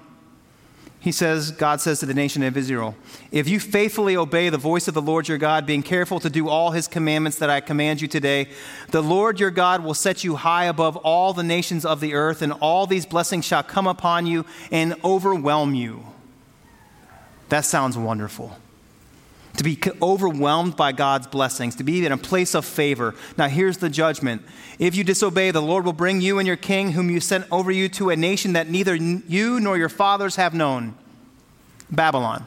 He 1.01 1.13
says, 1.13 1.53
God 1.53 1.81
says 1.81 2.01
to 2.01 2.07
the 2.07 2.15
nation 2.15 2.43
of 2.43 2.57
Israel, 2.57 2.97
If 3.31 3.49
you 3.49 3.61
faithfully 3.61 4.17
obey 4.17 4.49
the 4.49 4.59
voice 4.59 4.89
of 4.89 4.95
the 4.95 5.03
Lord 5.03 5.29
your 5.29 5.39
God, 5.39 5.65
being 5.65 5.83
careful 5.83 6.19
to 6.19 6.29
do 6.29 6.49
all 6.49 6.73
his 6.73 6.89
commandments 6.89 7.39
that 7.39 7.51
I 7.51 7.61
command 7.61 8.01
you 8.01 8.09
today, 8.09 8.49
the 8.91 9.03
Lord 9.03 9.39
your 9.39 9.53
God 9.53 9.85
will 9.85 9.95
set 9.95 10.25
you 10.25 10.35
high 10.35 10.65
above 10.65 10.97
all 10.97 11.33
the 11.33 11.45
nations 11.45 11.85
of 11.85 12.01
the 12.01 12.15
earth, 12.15 12.43
and 12.43 12.53
all 12.55 12.87
these 12.87 13.07
blessings 13.07 13.45
shall 13.45 13.63
come 13.63 13.87
upon 13.87 14.27
you 14.27 14.45
and 14.73 14.97
overwhelm 15.05 15.75
you. 15.75 16.05
That 17.49 17.65
sounds 17.65 17.97
wonderful 17.97 18.57
to 19.59 19.65
be 19.65 19.79
overwhelmed 20.01 20.77
by 20.77 20.93
God's 20.93 21.27
blessings, 21.27 21.75
to 21.77 21.83
be 21.83 22.07
in 22.07 22.13
a 22.13 22.17
place 22.17 22.55
of 22.55 22.65
favor. 22.65 23.17
Now, 23.37 23.49
here's 23.49 23.79
the 23.79 23.91
judgment. 23.91 24.43
If 24.79 24.95
you 24.95 25.03
disobey, 25.03 25.51
the 25.51 25.61
Lord 25.61 25.85
will 25.85 25.93
bring 25.93 26.21
you 26.21 26.39
and 26.39 26.47
your 26.47 26.57
king, 26.57 26.93
whom 26.93 27.11
you 27.11 27.19
sent 27.19 27.45
over 27.51 27.73
you, 27.73 27.89
to 27.91 28.11
a 28.11 28.17
nation 28.17 28.53
that 28.53 28.71
neither 28.71 28.95
you 28.95 29.59
nor 29.59 29.77
your 29.77 29.89
fathers 29.89 30.37
have 30.37 30.55
known 30.55 30.95
Babylon. 31.91 32.47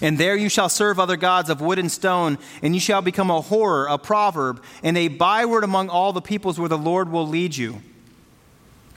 And 0.00 0.16
there 0.16 0.36
you 0.36 0.48
shall 0.48 0.70
serve 0.70 0.98
other 0.98 1.18
gods 1.18 1.50
of 1.50 1.60
wood 1.60 1.78
and 1.78 1.92
stone, 1.92 2.38
and 2.62 2.74
you 2.74 2.80
shall 2.80 3.02
become 3.02 3.30
a 3.30 3.42
horror, 3.42 3.86
a 3.88 3.98
proverb, 3.98 4.62
and 4.82 4.96
a 4.96 5.08
byword 5.08 5.64
among 5.64 5.90
all 5.90 6.14
the 6.14 6.22
peoples 6.22 6.58
where 6.58 6.68
the 6.68 6.78
Lord 6.78 7.10
will 7.10 7.28
lead 7.28 7.54
you. 7.54 7.82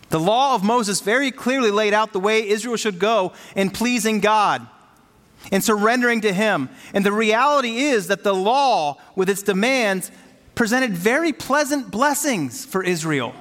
The 0.09 0.19
law 0.19 0.55
of 0.55 0.63
Moses 0.63 1.01
very 1.01 1.31
clearly 1.31 1.71
laid 1.71 1.93
out 1.93 2.13
the 2.13 2.19
way 2.19 2.47
Israel 2.47 2.77
should 2.77 2.99
go 2.99 3.33
in 3.55 3.69
pleasing 3.69 4.19
God 4.19 4.65
and 5.51 5.63
surrendering 5.63 6.21
to 6.21 6.33
Him. 6.33 6.69
And 6.93 7.05
the 7.05 7.11
reality 7.11 7.77
is 7.77 8.07
that 8.07 8.23
the 8.23 8.33
law, 8.33 8.97
with 9.15 9.29
its 9.29 9.43
demands, 9.43 10.11
presented 10.53 10.91
very 10.91 11.33
pleasant 11.33 11.91
blessings 11.91 12.65
for 12.65 12.83
Israel. 12.83 13.33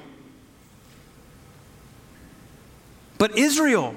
But 3.18 3.38
Israel 3.38 3.94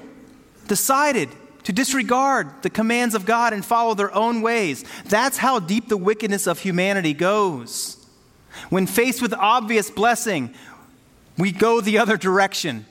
decided 0.68 1.28
to 1.64 1.72
disregard 1.72 2.62
the 2.62 2.70
commands 2.70 3.14
of 3.14 3.26
God 3.26 3.52
and 3.52 3.64
follow 3.64 3.94
their 3.94 4.14
own 4.14 4.40
ways. 4.40 4.84
That's 5.06 5.36
how 5.36 5.58
deep 5.58 5.88
the 5.88 5.96
wickedness 5.96 6.46
of 6.46 6.60
humanity 6.60 7.12
goes. 7.12 7.96
When 8.70 8.86
faced 8.86 9.20
with 9.20 9.34
obvious 9.34 9.90
blessing, 9.90 10.54
we 11.38 11.52
go 11.52 11.80
the 11.80 11.98
other 11.98 12.16
direction 12.16 12.84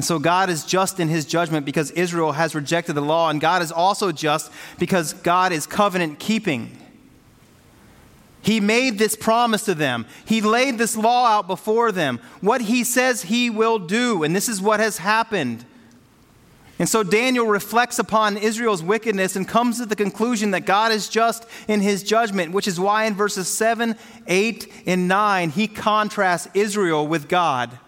and 0.00 0.04
so 0.04 0.18
God 0.18 0.48
is 0.48 0.64
just 0.64 0.98
in 0.98 1.08
his 1.08 1.26
judgment 1.26 1.66
because 1.66 1.90
Israel 1.90 2.32
has 2.32 2.54
rejected 2.54 2.94
the 2.94 3.02
law, 3.02 3.28
and 3.28 3.38
God 3.38 3.60
is 3.60 3.70
also 3.70 4.12
just 4.12 4.50
because 4.78 5.12
God 5.12 5.52
is 5.52 5.66
covenant 5.66 6.18
keeping. 6.18 6.76
He 8.40 8.60
made 8.60 8.98
this 8.98 9.14
promise 9.14 9.64
to 9.66 9.74
them. 9.74 10.06
He 10.24 10.40
laid 10.40 10.78
this 10.78 10.96
law 10.96 11.26
out 11.26 11.46
before 11.46 11.92
them. 11.92 12.18
What 12.40 12.62
he 12.62 12.84
says 12.84 13.24
he 13.24 13.50
will 13.50 13.78
do, 13.78 14.22
and 14.22 14.34
this 14.34 14.48
is 14.48 14.62
what 14.62 14.80
has 14.80 14.96
happened. 14.96 15.66
And 16.80 16.88
so 16.88 17.02
Daniel 17.02 17.46
reflects 17.46 17.98
upon 17.98 18.38
Israel's 18.38 18.82
wickedness 18.82 19.36
and 19.36 19.46
comes 19.46 19.76
to 19.76 19.86
the 19.86 19.94
conclusion 19.94 20.52
that 20.52 20.62
God 20.62 20.92
is 20.92 21.10
just 21.10 21.44
in 21.68 21.82
his 21.82 22.02
judgment, 22.02 22.52
which 22.52 22.66
is 22.66 22.80
why 22.80 23.04
in 23.04 23.14
verses 23.14 23.48
7, 23.48 23.94
8, 24.26 24.72
and 24.86 25.06
9 25.06 25.50
he 25.50 25.68
contrasts 25.68 26.48
Israel 26.54 27.06
with 27.06 27.28
God. 27.28 27.78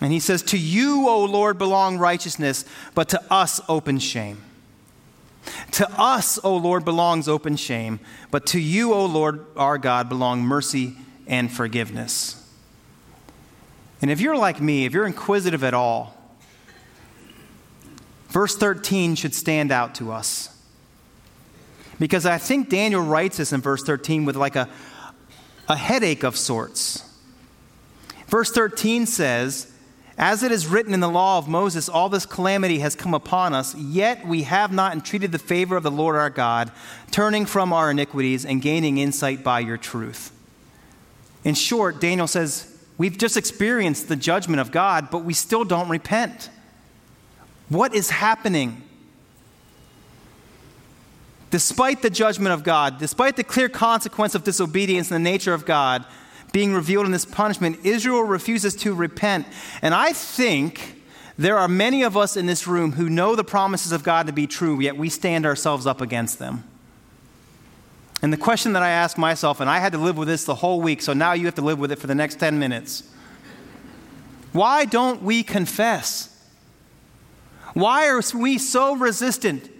And 0.00 0.12
he 0.12 0.20
says, 0.20 0.40
To 0.44 0.56
you, 0.56 1.08
O 1.08 1.24
Lord, 1.24 1.58
belong 1.58 1.98
righteousness, 1.98 2.64
but 2.94 3.08
to 3.08 3.20
us 3.28 3.60
open 3.68 3.98
shame. 3.98 4.40
To 5.72 5.90
us, 6.00 6.38
O 6.44 6.56
Lord, 6.56 6.84
belongs 6.84 7.26
open 7.26 7.56
shame, 7.56 7.98
but 8.30 8.46
to 8.46 8.60
you, 8.60 8.94
O 8.94 9.04
Lord, 9.04 9.44
our 9.56 9.78
God, 9.78 10.08
belong 10.08 10.42
mercy 10.42 10.94
and 11.26 11.50
forgiveness. 11.50 12.48
And 14.00 14.12
if 14.12 14.20
you're 14.20 14.36
like 14.36 14.60
me, 14.60 14.84
if 14.84 14.92
you're 14.92 15.06
inquisitive 15.06 15.64
at 15.64 15.74
all, 15.74 16.15
verse 18.36 18.54
13 18.54 19.14
should 19.14 19.34
stand 19.34 19.72
out 19.72 19.94
to 19.94 20.12
us. 20.12 20.54
Because 21.98 22.26
I 22.26 22.36
think 22.36 22.68
Daniel 22.68 23.00
writes 23.00 23.38
this 23.38 23.50
in 23.50 23.62
verse 23.62 23.82
13 23.82 24.26
with 24.26 24.36
like 24.36 24.56
a, 24.56 24.68
a 25.70 25.74
headache 25.74 26.22
of 26.22 26.36
sorts. 26.36 27.02
Verse 28.28 28.50
13 28.50 29.06
says, 29.06 29.72
As 30.18 30.42
it 30.42 30.52
is 30.52 30.66
written 30.66 30.92
in 30.92 31.00
the 31.00 31.08
law 31.08 31.38
of 31.38 31.48
Moses, 31.48 31.88
all 31.88 32.10
this 32.10 32.26
calamity 32.26 32.80
has 32.80 32.94
come 32.94 33.14
upon 33.14 33.54
us, 33.54 33.74
yet 33.74 34.26
we 34.26 34.42
have 34.42 34.70
not 34.70 34.92
entreated 34.92 35.32
the 35.32 35.38
favor 35.38 35.74
of 35.74 35.82
the 35.82 35.90
Lord 35.90 36.14
our 36.14 36.28
God, 36.28 36.70
turning 37.10 37.46
from 37.46 37.72
our 37.72 37.90
iniquities 37.90 38.44
and 38.44 38.60
gaining 38.60 38.98
insight 38.98 39.42
by 39.42 39.60
your 39.60 39.78
truth. 39.78 40.30
In 41.42 41.54
short, 41.54 42.02
Daniel 42.02 42.26
says, 42.26 42.70
We've 42.98 43.16
just 43.16 43.38
experienced 43.38 44.08
the 44.08 44.16
judgment 44.16 44.60
of 44.60 44.72
God, 44.72 45.08
but 45.10 45.24
we 45.24 45.32
still 45.32 45.64
don't 45.64 45.88
repent. 45.88 46.50
What 47.68 47.94
is 47.94 48.10
happening? 48.10 48.82
Despite 51.50 52.02
the 52.02 52.10
judgment 52.10 52.52
of 52.52 52.64
God, 52.64 52.98
despite 52.98 53.36
the 53.36 53.44
clear 53.44 53.68
consequence 53.68 54.34
of 54.34 54.44
disobedience 54.44 55.10
and 55.10 55.24
the 55.24 55.30
nature 55.30 55.54
of 55.54 55.64
God 55.64 56.04
being 56.52 56.72
revealed 56.72 57.06
in 57.06 57.12
this 57.12 57.24
punishment, 57.24 57.78
Israel 57.84 58.22
refuses 58.22 58.74
to 58.76 58.94
repent. 58.94 59.46
And 59.82 59.94
I 59.94 60.12
think 60.12 61.02
there 61.38 61.58
are 61.58 61.68
many 61.68 62.02
of 62.02 62.16
us 62.16 62.36
in 62.36 62.46
this 62.46 62.66
room 62.66 62.92
who 62.92 63.10
know 63.10 63.36
the 63.36 63.44
promises 63.44 63.92
of 63.92 64.02
God 64.02 64.26
to 64.26 64.32
be 64.32 64.46
true, 64.46 64.80
yet 64.80 64.96
we 64.96 65.08
stand 65.08 65.44
ourselves 65.44 65.86
up 65.86 66.00
against 66.00 66.38
them. 66.38 66.64
And 68.22 68.32
the 68.32 68.38
question 68.38 68.72
that 68.72 68.82
I 68.82 68.90
ask 68.90 69.18
myself, 69.18 69.60
and 69.60 69.68
I 69.68 69.78
had 69.78 69.92
to 69.92 69.98
live 69.98 70.16
with 70.16 70.28
this 70.28 70.44
the 70.44 70.54
whole 70.54 70.80
week, 70.80 71.02
so 71.02 71.12
now 71.12 71.32
you 71.34 71.44
have 71.44 71.54
to 71.56 71.62
live 71.62 71.78
with 71.78 71.92
it 71.92 71.98
for 71.98 72.06
the 72.06 72.14
next 72.14 72.40
10 72.40 72.58
minutes. 72.58 73.02
Why 74.52 74.86
don't 74.86 75.22
we 75.22 75.42
confess? 75.42 76.35
Why 77.76 78.08
are 78.08 78.22
we 78.34 78.56
so 78.56 78.96
resistant 78.96 79.70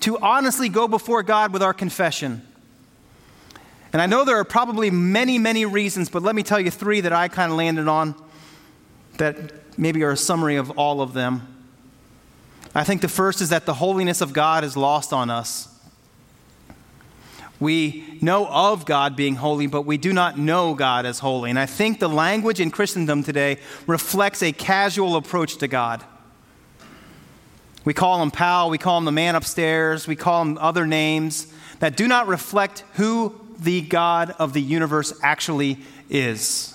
to 0.00 0.18
honestly 0.18 0.68
go 0.68 0.88
before 0.88 1.22
God 1.22 1.52
with 1.52 1.62
our 1.62 1.72
confession? 1.72 2.42
And 3.92 4.02
I 4.02 4.06
know 4.06 4.24
there 4.24 4.40
are 4.40 4.44
probably 4.44 4.90
many, 4.90 5.38
many 5.38 5.64
reasons, 5.64 6.08
but 6.08 6.24
let 6.24 6.34
me 6.34 6.42
tell 6.42 6.58
you 6.58 6.72
three 6.72 7.00
that 7.02 7.12
I 7.12 7.28
kind 7.28 7.52
of 7.52 7.56
landed 7.56 7.86
on 7.86 8.16
that 9.18 9.78
maybe 9.78 10.02
are 10.02 10.10
a 10.10 10.16
summary 10.16 10.56
of 10.56 10.72
all 10.72 11.00
of 11.00 11.12
them. 11.12 11.46
I 12.74 12.82
think 12.82 13.00
the 13.00 13.06
first 13.08 13.40
is 13.40 13.50
that 13.50 13.64
the 13.64 13.74
holiness 13.74 14.20
of 14.20 14.32
God 14.32 14.64
is 14.64 14.76
lost 14.76 15.12
on 15.12 15.30
us. 15.30 15.68
We 17.60 18.18
know 18.20 18.48
of 18.48 18.84
God 18.86 19.14
being 19.14 19.36
holy, 19.36 19.68
but 19.68 19.82
we 19.82 19.98
do 19.98 20.12
not 20.12 20.36
know 20.36 20.74
God 20.74 21.06
as 21.06 21.20
holy. 21.20 21.50
And 21.50 21.60
I 21.60 21.66
think 21.66 22.00
the 22.00 22.08
language 22.08 22.58
in 22.58 22.72
Christendom 22.72 23.22
today 23.22 23.58
reflects 23.86 24.42
a 24.42 24.50
casual 24.50 25.14
approach 25.14 25.58
to 25.58 25.68
God. 25.68 26.04
We 27.84 27.94
call 27.94 28.22
him 28.22 28.30
pal, 28.30 28.70
we 28.70 28.78
call 28.78 28.98
him 28.98 29.04
the 29.04 29.12
man 29.12 29.34
upstairs, 29.34 30.06
we 30.06 30.16
call 30.16 30.42
him 30.42 30.58
other 30.58 30.86
names 30.86 31.46
that 31.78 31.96
do 31.96 32.06
not 32.06 32.26
reflect 32.26 32.84
who 32.94 33.40
the 33.58 33.80
God 33.80 34.34
of 34.38 34.52
the 34.52 34.60
universe 34.60 35.12
actually 35.22 35.78
is. 36.08 36.74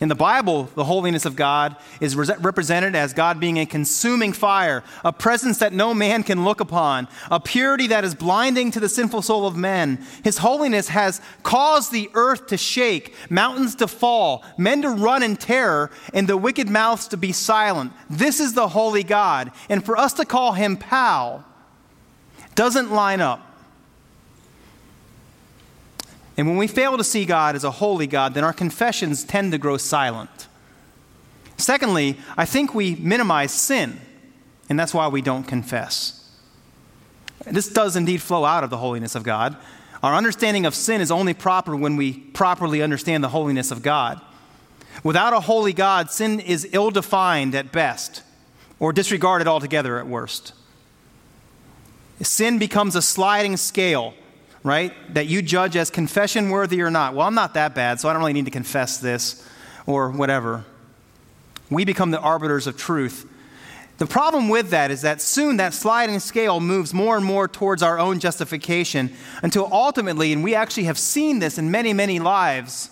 In 0.00 0.08
the 0.08 0.14
Bible, 0.14 0.70
the 0.76 0.84
holiness 0.84 1.24
of 1.24 1.34
God 1.34 1.74
is 2.00 2.14
re- 2.14 2.28
represented 2.38 2.94
as 2.94 3.12
God 3.12 3.40
being 3.40 3.56
a 3.56 3.66
consuming 3.66 4.32
fire, 4.32 4.84
a 5.04 5.12
presence 5.12 5.58
that 5.58 5.72
no 5.72 5.92
man 5.92 6.22
can 6.22 6.44
look 6.44 6.60
upon, 6.60 7.08
a 7.32 7.40
purity 7.40 7.88
that 7.88 8.04
is 8.04 8.14
blinding 8.14 8.70
to 8.70 8.80
the 8.80 8.88
sinful 8.88 9.22
soul 9.22 9.44
of 9.44 9.56
men. 9.56 9.98
His 10.22 10.38
holiness 10.38 10.88
has 10.88 11.20
caused 11.42 11.90
the 11.90 12.08
earth 12.14 12.46
to 12.46 12.56
shake, 12.56 13.12
mountains 13.28 13.74
to 13.76 13.88
fall, 13.88 14.44
men 14.56 14.82
to 14.82 14.90
run 14.90 15.24
in 15.24 15.36
terror, 15.36 15.90
and 16.14 16.28
the 16.28 16.36
wicked 16.36 16.68
mouths 16.68 17.08
to 17.08 17.16
be 17.16 17.32
silent. 17.32 17.92
This 18.08 18.38
is 18.38 18.54
the 18.54 18.68
holy 18.68 19.02
God. 19.02 19.50
And 19.68 19.84
for 19.84 19.96
us 19.96 20.12
to 20.14 20.24
call 20.24 20.52
him 20.52 20.76
pal 20.76 21.44
doesn't 22.54 22.92
line 22.92 23.20
up. 23.20 23.47
And 26.38 26.46
when 26.46 26.56
we 26.56 26.68
fail 26.68 26.96
to 26.96 27.02
see 27.02 27.24
God 27.24 27.56
as 27.56 27.64
a 27.64 27.70
holy 27.72 28.06
God, 28.06 28.32
then 28.32 28.44
our 28.44 28.52
confessions 28.52 29.24
tend 29.24 29.50
to 29.50 29.58
grow 29.58 29.76
silent. 29.76 30.46
Secondly, 31.56 32.16
I 32.36 32.44
think 32.44 32.72
we 32.72 32.94
minimize 32.94 33.50
sin, 33.50 34.00
and 34.68 34.78
that's 34.78 34.94
why 34.94 35.08
we 35.08 35.20
don't 35.20 35.42
confess. 35.42 36.14
This 37.44 37.68
does 37.68 37.96
indeed 37.96 38.22
flow 38.22 38.44
out 38.44 38.62
of 38.62 38.70
the 38.70 38.76
holiness 38.76 39.16
of 39.16 39.24
God. 39.24 39.56
Our 40.00 40.14
understanding 40.14 40.64
of 40.64 40.76
sin 40.76 41.00
is 41.00 41.10
only 41.10 41.34
proper 41.34 41.74
when 41.74 41.96
we 41.96 42.12
properly 42.12 42.82
understand 42.82 43.24
the 43.24 43.30
holiness 43.30 43.72
of 43.72 43.82
God. 43.82 44.20
Without 45.02 45.32
a 45.32 45.40
holy 45.40 45.72
God, 45.72 46.08
sin 46.12 46.38
is 46.38 46.68
ill 46.72 46.92
defined 46.92 47.56
at 47.56 47.72
best, 47.72 48.22
or 48.78 48.92
disregarded 48.92 49.48
altogether 49.48 49.98
at 49.98 50.06
worst. 50.06 50.52
Sin 52.20 52.60
becomes 52.60 52.94
a 52.94 53.02
sliding 53.02 53.56
scale 53.56 54.14
right? 54.62 54.92
That 55.14 55.26
you 55.26 55.42
judge 55.42 55.76
as 55.76 55.90
confession 55.90 56.50
worthy 56.50 56.82
or 56.82 56.90
not. 56.90 57.14
Well, 57.14 57.26
I'm 57.26 57.34
not 57.34 57.54
that 57.54 57.74
bad, 57.74 58.00
so 58.00 58.08
I 58.08 58.12
don't 58.12 58.20
really 58.20 58.32
need 58.32 58.46
to 58.46 58.50
confess 58.50 58.98
this 58.98 59.46
or 59.86 60.10
whatever. 60.10 60.64
We 61.70 61.84
become 61.84 62.10
the 62.10 62.20
arbiters 62.20 62.66
of 62.66 62.76
truth. 62.76 63.26
The 63.98 64.06
problem 64.06 64.48
with 64.48 64.70
that 64.70 64.90
is 64.92 65.02
that 65.02 65.20
soon 65.20 65.56
that 65.56 65.74
sliding 65.74 66.20
scale 66.20 66.60
moves 66.60 66.94
more 66.94 67.16
and 67.16 67.26
more 67.26 67.48
towards 67.48 67.82
our 67.82 67.98
own 67.98 68.20
justification 68.20 69.12
until 69.42 69.68
ultimately, 69.72 70.32
and 70.32 70.44
we 70.44 70.54
actually 70.54 70.84
have 70.84 70.98
seen 70.98 71.40
this 71.40 71.58
in 71.58 71.70
many, 71.70 71.92
many 71.92 72.20
lives, 72.20 72.90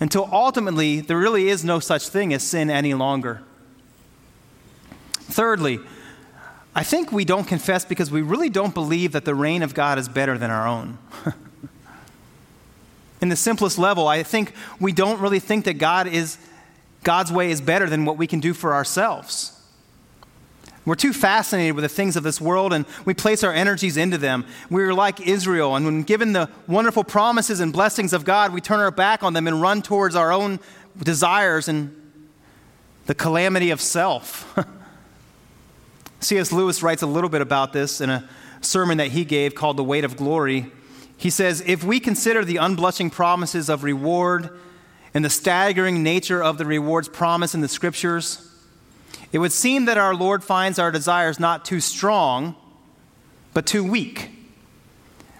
until 0.00 0.26
ultimately 0.32 1.02
there 1.02 1.18
really 1.18 1.48
is 1.48 1.62
no 1.62 1.80
such 1.80 2.08
thing 2.08 2.32
as 2.32 2.42
sin 2.42 2.70
any 2.70 2.94
longer. 2.94 3.42
Thirdly, 5.12 5.80
I 6.74 6.84
think 6.84 7.10
we 7.10 7.24
don't 7.24 7.44
confess 7.44 7.84
because 7.84 8.10
we 8.10 8.22
really 8.22 8.48
don't 8.48 8.74
believe 8.74 9.12
that 9.12 9.24
the 9.24 9.34
reign 9.34 9.62
of 9.62 9.74
God 9.74 9.98
is 9.98 10.08
better 10.08 10.38
than 10.38 10.50
our 10.50 10.68
own. 10.68 10.98
In 13.20 13.28
the 13.28 13.36
simplest 13.36 13.78
level, 13.78 14.06
I 14.06 14.22
think 14.22 14.52
we 14.78 14.92
don't 14.92 15.20
really 15.20 15.40
think 15.40 15.64
that 15.64 15.74
God 15.74 16.06
is, 16.06 16.38
God's 17.02 17.32
way 17.32 17.50
is 17.50 17.60
better 17.60 17.88
than 17.90 18.04
what 18.04 18.16
we 18.16 18.26
can 18.26 18.40
do 18.40 18.54
for 18.54 18.72
ourselves. 18.72 19.56
We're 20.86 20.94
too 20.94 21.12
fascinated 21.12 21.74
with 21.74 21.82
the 21.82 21.88
things 21.88 22.16
of 22.16 22.22
this 22.22 22.40
world 22.40 22.72
and 22.72 22.86
we 23.04 23.14
place 23.14 23.44
our 23.44 23.52
energies 23.52 23.96
into 23.96 24.16
them. 24.16 24.46
We're 24.70 24.94
like 24.94 25.20
Israel, 25.20 25.76
and 25.76 25.84
when 25.84 26.02
given 26.04 26.32
the 26.32 26.48
wonderful 26.66 27.04
promises 27.04 27.60
and 27.60 27.72
blessings 27.72 28.12
of 28.12 28.24
God, 28.24 28.54
we 28.54 28.60
turn 28.60 28.80
our 28.80 28.90
back 28.90 29.22
on 29.22 29.34
them 29.34 29.46
and 29.46 29.60
run 29.60 29.82
towards 29.82 30.16
our 30.16 30.32
own 30.32 30.58
desires 31.02 31.68
and 31.68 31.94
the 33.06 33.14
calamity 33.14 33.70
of 33.70 33.80
self. 33.80 34.56
C.S. 36.20 36.52
Lewis 36.52 36.82
writes 36.82 37.02
a 37.02 37.06
little 37.06 37.30
bit 37.30 37.40
about 37.40 37.72
this 37.72 38.00
in 38.00 38.10
a 38.10 38.28
sermon 38.60 38.98
that 38.98 39.08
he 39.08 39.24
gave 39.24 39.54
called 39.54 39.76
The 39.76 39.84
Weight 39.84 40.04
of 40.04 40.16
Glory. 40.16 40.70
He 41.16 41.30
says, 41.30 41.62
If 41.66 41.82
we 41.82 41.98
consider 41.98 42.44
the 42.44 42.56
unblushing 42.56 43.10
promises 43.10 43.68
of 43.70 43.84
reward 43.84 44.50
and 45.14 45.24
the 45.24 45.30
staggering 45.30 46.02
nature 46.02 46.42
of 46.42 46.58
the 46.58 46.66
rewards 46.66 47.08
promised 47.08 47.54
in 47.54 47.62
the 47.62 47.68
scriptures, 47.68 48.46
it 49.32 49.38
would 49.38 49.52
seem 49.52 49.86
that 49.86 49.96
our 49.96 50.14
Lord 50.14 50.44
finds 50.44 50.78
our 50.78 50.90
desires 50.90 51.40
not 51.40 51.64
too 51.64 51.80
strong, 51.80 52.54
but 53.54 53.66
too 53.66 53.82
weak. 53.82 54.30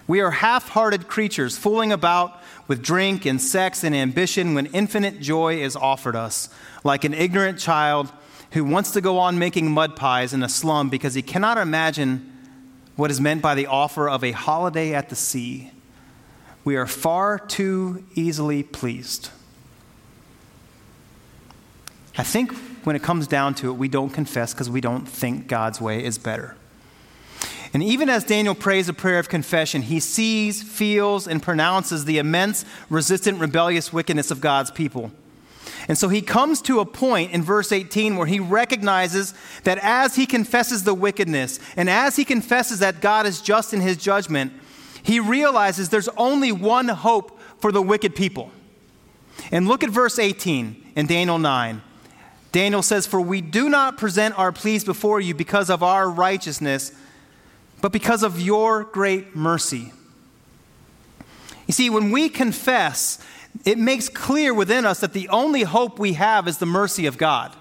We 0.07 0.19
are 0.19 0.31
half 0.31 0.69
hearted 0.69 1.07
creatures, 1.07 1.57
fooling 1.57 1.91
about 1.91 2.41
with 2.67 2.81
drink 2.81 3.25
and 3.25 3.41
sex 3.41 3.83
and 3.83 3.93
ambition 3.93 4.55
when 4.55 4.65
infinite 4.67 5.19
joy 5.19 5.61
is 5.61 5.75
offered 5.75 6.15
us, 6.15 6.49
like 6.83 7.03
an 7.03 7.13
ignorant 7.13 7.59
child 7.59 8.11
who 8.51 8.63
wants 8.63 8.91
to 8.91 9.01
go 9.01 9.17
on 9.17 9.39
making 9.39 9.71
mud 9.71 9.95
pies 9.95 10.33
in 10.33 10.43
a 10.43 10.49
slum 10.49 10.89
because 10.89 11.13
he 11.13 11.21
cannot 11.21 11.57
imagine 11.57 12.27
what 12.95 13.09
is 13.09 13.21
meant 13.21 13.41
by 13.41 13.55
the 13.55 13.65
offer 13.65 14.09
of 14.09 14.23
a 14.23 14.31
holiday 14.31 14.93
at 14.93 15.09
the 15.09 15.15
sea. 15.15 15.71
We 16.63 16.75
are 16.75 16.85
far 16.85 17.39
too 17.39 18.05
easily 18.13 18.61
pleased. 18.63 19.29
I 22.17 22.23
think 22.23 22.53
when 22.83 22.95
it 22.95 23.01
comes 23.01 23.25
down 23.25 23.55
to 23.55 23.69
it, 23.69 23.73
we 23.73 23.87
don't 23.87 24.09
confess 24.09 24.53
because 24.53 24.69
we 24.69 24.81
don't 24.81 25.07
think 25.07 25.47
God's 25.47 25.79
way 25.79 26.03
is 26.03 26.17
better. 26.17 26.55
And 27.73 27.81
even 27.81 28.09
as 28.09 28.25
Daniel 28.25 28.53
prays 28.53 28.89
a 28.89 28.93
prayer 28.93 29.17
of 29.17 29.29
confession, 29.29 29.83
he 29.83 30.01
sees, 30.01 30.61
feels, 30.61 31.25
and 31.25 31.41
pronounces 31.41 32.03
the 32.03 32.17
immense, 32.17 32.65
resistant, 32.89 33.39
rebellious 33.39 33.93
wickedness 33.93 34.29
of 34.29 34.41
God's 34.41 34.71
people. 34.71 35.11
And 35.91 35.97
so 35.97 36.07
he 36.07 36.21
comes 36.21 36.61
to 36.61 36.79
a 36.79 36.85
point 36.85 37.33
in 37.33 37.43
verse 37.43 37.73
18 37.73 38.15
where 38.15 38.25
he 38.25 38.39
recognizes 38.39 39.33
that 39.65 39.77
as 39.79 40.15
he 40.15 40.25
confesses 40.25 40.85
the 40.85 40.93
wickedness 40.93 41.59
and 41.75 41.89
as 41.89 42.15
he 42.15 42.23
confesses 42.23 42.79
that 42.79 43.01
God 43.01 43.25
is 43.25 43.41
just 43.41 43.73
in 43.73 43.81
his 43.81 43.97
judgment, 43.97 44.53
he 45.03 45.19
realizes 45.19 45.89
there's 45.89 46.07
only 46.15 46.49
one 46.49 46.87
hope 46.87 47.37
for 47.59 47.73
the 47.73 47.81
wicked 47.81 48.15
people. 48.15 48.51
And 49.51 49.67
look 49.67 49.83
at 49.83 49.89
verse 49.89 50.17
18 50.17 50.93
in 50.95 51.07
Daniel 51.07 51.37
9. 51.37 51.81
Daniel 52.53 52.83
says, 52.83 53.05
For 53.05 53.19
we 53.19 53.41
do 53.41 53.67
not 53.67 53.97
present 53.97 54.39
our 54.39 54.53
pleas 54.53 54.85
before 54.85 55.19
you 55.19 55.35
because 55.35 55.69
of 55.69 55.83
our 55.83 56.09
righteousness, 56.09 56.93
but 57.81 57.91
because 57.91 58.23
of 58.23 58.39
your 58.39 58.85
great 58.85 59.35
mercy. 59.35 59.91
You 61.67 61.73
see, 61.73 61.89
when 61.89 62.11
we 62.11 62.29
confess 62.29 63.19
it 63.65 63.77
makes 63.77 64.09
clear 64.09 64.53
within 64.53 64.85
us 64.85 64.99
that 65.01 65.13
the 65.13 65.29
only 65.29 65.63
hope 65.63 65.99
we 65.99 66.13
have 66.13 66.47
is 66.47 66.57
the 66.57 66.65
mercy 66.65 67.05
of 67.05 67.17
God. 67.17 67.55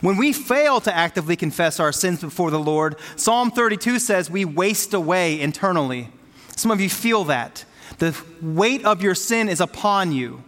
When 0.00 0.16
we 0.16 0.32
fail 0.32 0.80
to 0.80 0.94
actively 0.94 1.36
confess 1.36 1.78
our 1.78 1.92
sins 1.92 2.20
before 2.20 2.50
the 2.50 2.58
Lord, 2.58 2.96
Psalm 3.16 3.50
32 3.50 3.98
says 3.98 4.30
we 4.30 4.44
waste 4.44 4.94
away 4.94 5.40
internally. 5.40 6.08
Some 6.56 6.70
of 6.70 6.80
you 6.80 6.88
feel 6.88 7.24
that. 7.24 7.64
The 7.98 8.18
weight 8.40 8.84
of 8.84 9.02
your 9.02 9.14
sin 9.14 9.48
is 9.48 9.60
upon 9.60 10.12
you. 10.12 10.42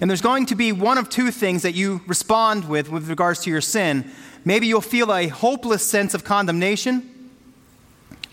And 0.00 0.10
there's 0.10 0.20
going 0.20 0.46
to 0.46 0.54
be 0.54 0.72
one 0.72 0.98
of 0.98 1.08
two 1.08 1.30
things 1.30 1.62
that 1.62 1.74
you 1.74 2.02
respond 2.06 2.68
with 2.68 2.90
with 2.90 3.08
regards 3.08 3.40
to 3.44 3.50
your 3.50 3.62
sin. 3.62 4.10
Maybe 4.44 4.66
you'll 4.66 4.82
feel 4.82 5.12
a 5.12 5.28
hopeless 5.28 5.86
sense 5.86 6.12
of 6.12 6.22
condemnation, 6.22 7.30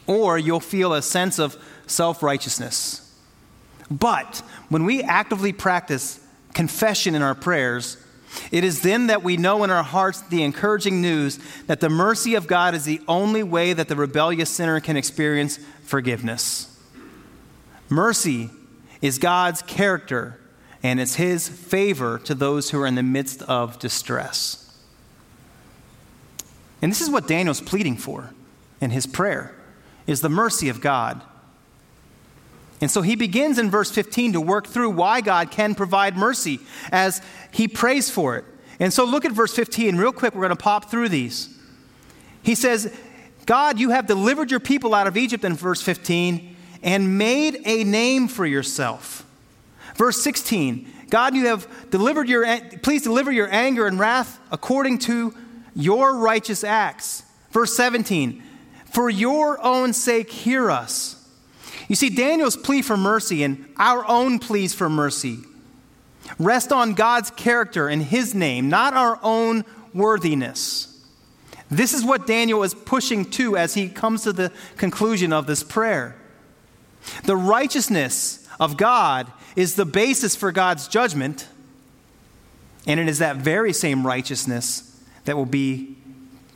or 0.05 0.37
you'll 0.37 0.59
feel 0.59 0.93
a 0.93 1.01
sense 1.01 1.39
of 1.39 1.57
self 1.85 2.21
righteousness. 2.21 3.06
But 3.89 4.41
when 4.69 4.85
we 4.85 5.01
actively 5.03 5.53
practice 5.53 6.19
confession 6.53 7.15
in 7.15 7.21
our 7.21 7.35
prayers, 7.35 7.97
it 8.51 8.63
is 8.63 8.81
then 8.81 9.07
that 9.07 9.23
we 9.23 9.37
know 9.37 9.63
in 9.63 9.69
our 9.69 9.83
hearts 9.83 10.21
the 10.21 10.43
encouraging 10.43 11.01
news 11.01 11.39
that 11.67 11.79
the 11.79 11.89
mercy 11.89 12.35
of 12.35 12.47
God 12.47 12.75
is 12.75 12.85
the 12.85 13.01
only 13.07 13.43
way 13.43 13.73
that 13.73 13.87
the 13.87 13.95
rebellious 13.95 14.49
sinner 14.49 14.79
can 14.79 14.97
experience 14.97 15.59
forgiveness. 15.83 16.77
Mercy 17.89 18.49
is 19.01 19.17
God's 19.17 19.61
character, 19.61 20.39
and 20.83 20.99
it's 20.99 21.15
His 21.15 21.47
favor 21.47 22.19
to 22.19 22.35
those 22.35 22.69
who 22.69 22.81
are 22.81 22.87
in 22.87 22.95
the 22.95 23.03
midst 23.03 23.41
of 23.43 23.79
distress. 23.79 24.67
And 26.81 26.91
this 26.91 27.01
is 27.01 27.09
what 27.09 27.27
Daniel's 27.27 27.61
pleading 27.61 27.97
for 27.97 28.33
in 28.79 28.91
his 28.91 29.07
prayer 29.07 29.53
is 30.05 30.21
the 30.21 30.29
mercy 30.29 30.69
of 30.69 30.81
God. 30.81 31.21
And 32.79 32.91
so 32.91 33.01
he 33.01 33.15
begins 33.15 33.57
in 33.57 33.71
verse 33.71 33.89
15 33.89 34.33
to 34.33 34.41
work 34.41 34.67
through 34.67 34.91
why 34.91 35.21
God 35.21 35.49
can 35.49 35.73
provide 35.73 36.15
mercy 36.15 36.59
as 36.91 37.21
he 37.51 37.67
prays 37.67 38.09
for 38.09 38.37
it. 38.37 38.45
And 38.79 38.93
so 38.93 39.03
look 39.03 39.25
at 39.25 39.31
verse 39.31 39.53
15 39.53 39.97
real 39.97 40.11
quick. 40.11 40.35
We're 40.35 40.41
going 40.41 40.49
to 40.49 40.63
pop 40.63 40.91
through 40.91 41.09
these. 41.09 41.57
He 42.43 42.53
says, 42.53 42.95
God, 43.47 43.79
you 43.79 43.89
have 43.89 44.05
delivered 44.05 44.51
your 44.51 44.59
people 44.59 44.93
out 44.93 45.07
of 45.07 45.17
Egypt 45.17 45.43
in 45.43 45.55
verse 45.55 45.81
15 45.81 46.55
and 46.83 47.17
made 47.17 47.61
a 47.65 47.83
name 47.83 48.27
for 48.27 48.45
yourself. 48.45 49.25
Verse 49.95 50.21
16, 50.21 50.87
God, 51.09 51.33
you 51.33 51.47
have 51.47 51.67
delivered 51.89 52.29
your, 52.29 52.45
please 52.83 53.01
deliver 53.01 53.31
your 53.31 53.51
anger 53.51 53.87
and 53.87 53.97
wrath 53.99 54.39
according 54.51 54.99
to 54.99 55.33
your 55.75 56.17
righteous 56.17 56.63
acts. 56.63 57.23
Verse 57.51 57.75
17, 57.75 58.43
for 58.85 59.09
your 59.09 59.59
own 59.63 59.93
sake, 59.93 60.29
hear 60.29 60.69
us. 60.69 61.16
You 61.87 61.95
see, 61.95 62.09
Daniel's 62.09 62.57
plea 62.57 62.81
for 62.81 62.97
mercy 62.97 63.43
and 63.43 63.65
our 63.77 64.05
own 64.07 64.39
pleas 64.39 64.73
for 64.73 64.89
mercy 64.89 65.39
rest 66.37 66.71
on 66.71 66.93
God's 66.93 67.31
character 67.31 67.87
and 67.87 68.03
his 68.03 68.35
name, 68.35 68.69
not 68.69 68.93
our 68.93 69.19
own 69.23 69.63
worthiness. 69.93 70.93
This 71.69 71.93
is 71.93 72.05
what 72.05 72.27
Daniel 72.27 72.63
is 72.63 72.73
pushing 72.73 73.25
to 73.31 73.57
as 73.57 73.73
he 73.73 73.89
comes 73.89 74.23
to 74.23 74.33
the 74.33 74.51
conclusion 74.77 75.33
of 75.33 75.47
this 75.47 75.63
prayer. 75.63 76.15
The 77.23 77.35
righteousness 77.35 78.47
of 78.59 78.77
God 78.77 79.31
is 79.55 79.75
the 79.75 79.85
basis 79.85 80.35
for 80.35 80.51
God's 80.51 80.87
judgment, 80.87 81.47
and 82.85 82.99
it 82.99 83.07
is 83.07 83.19
that 83.19 83.37
very 83.37 83.73
same 83.73 84.05
righteousness 84.05 84.83
that 85.25 85.35
will 85.35 85.45
be 85.45 85.97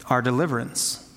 our 0.09 0.21
deliverance. 0.21 1.10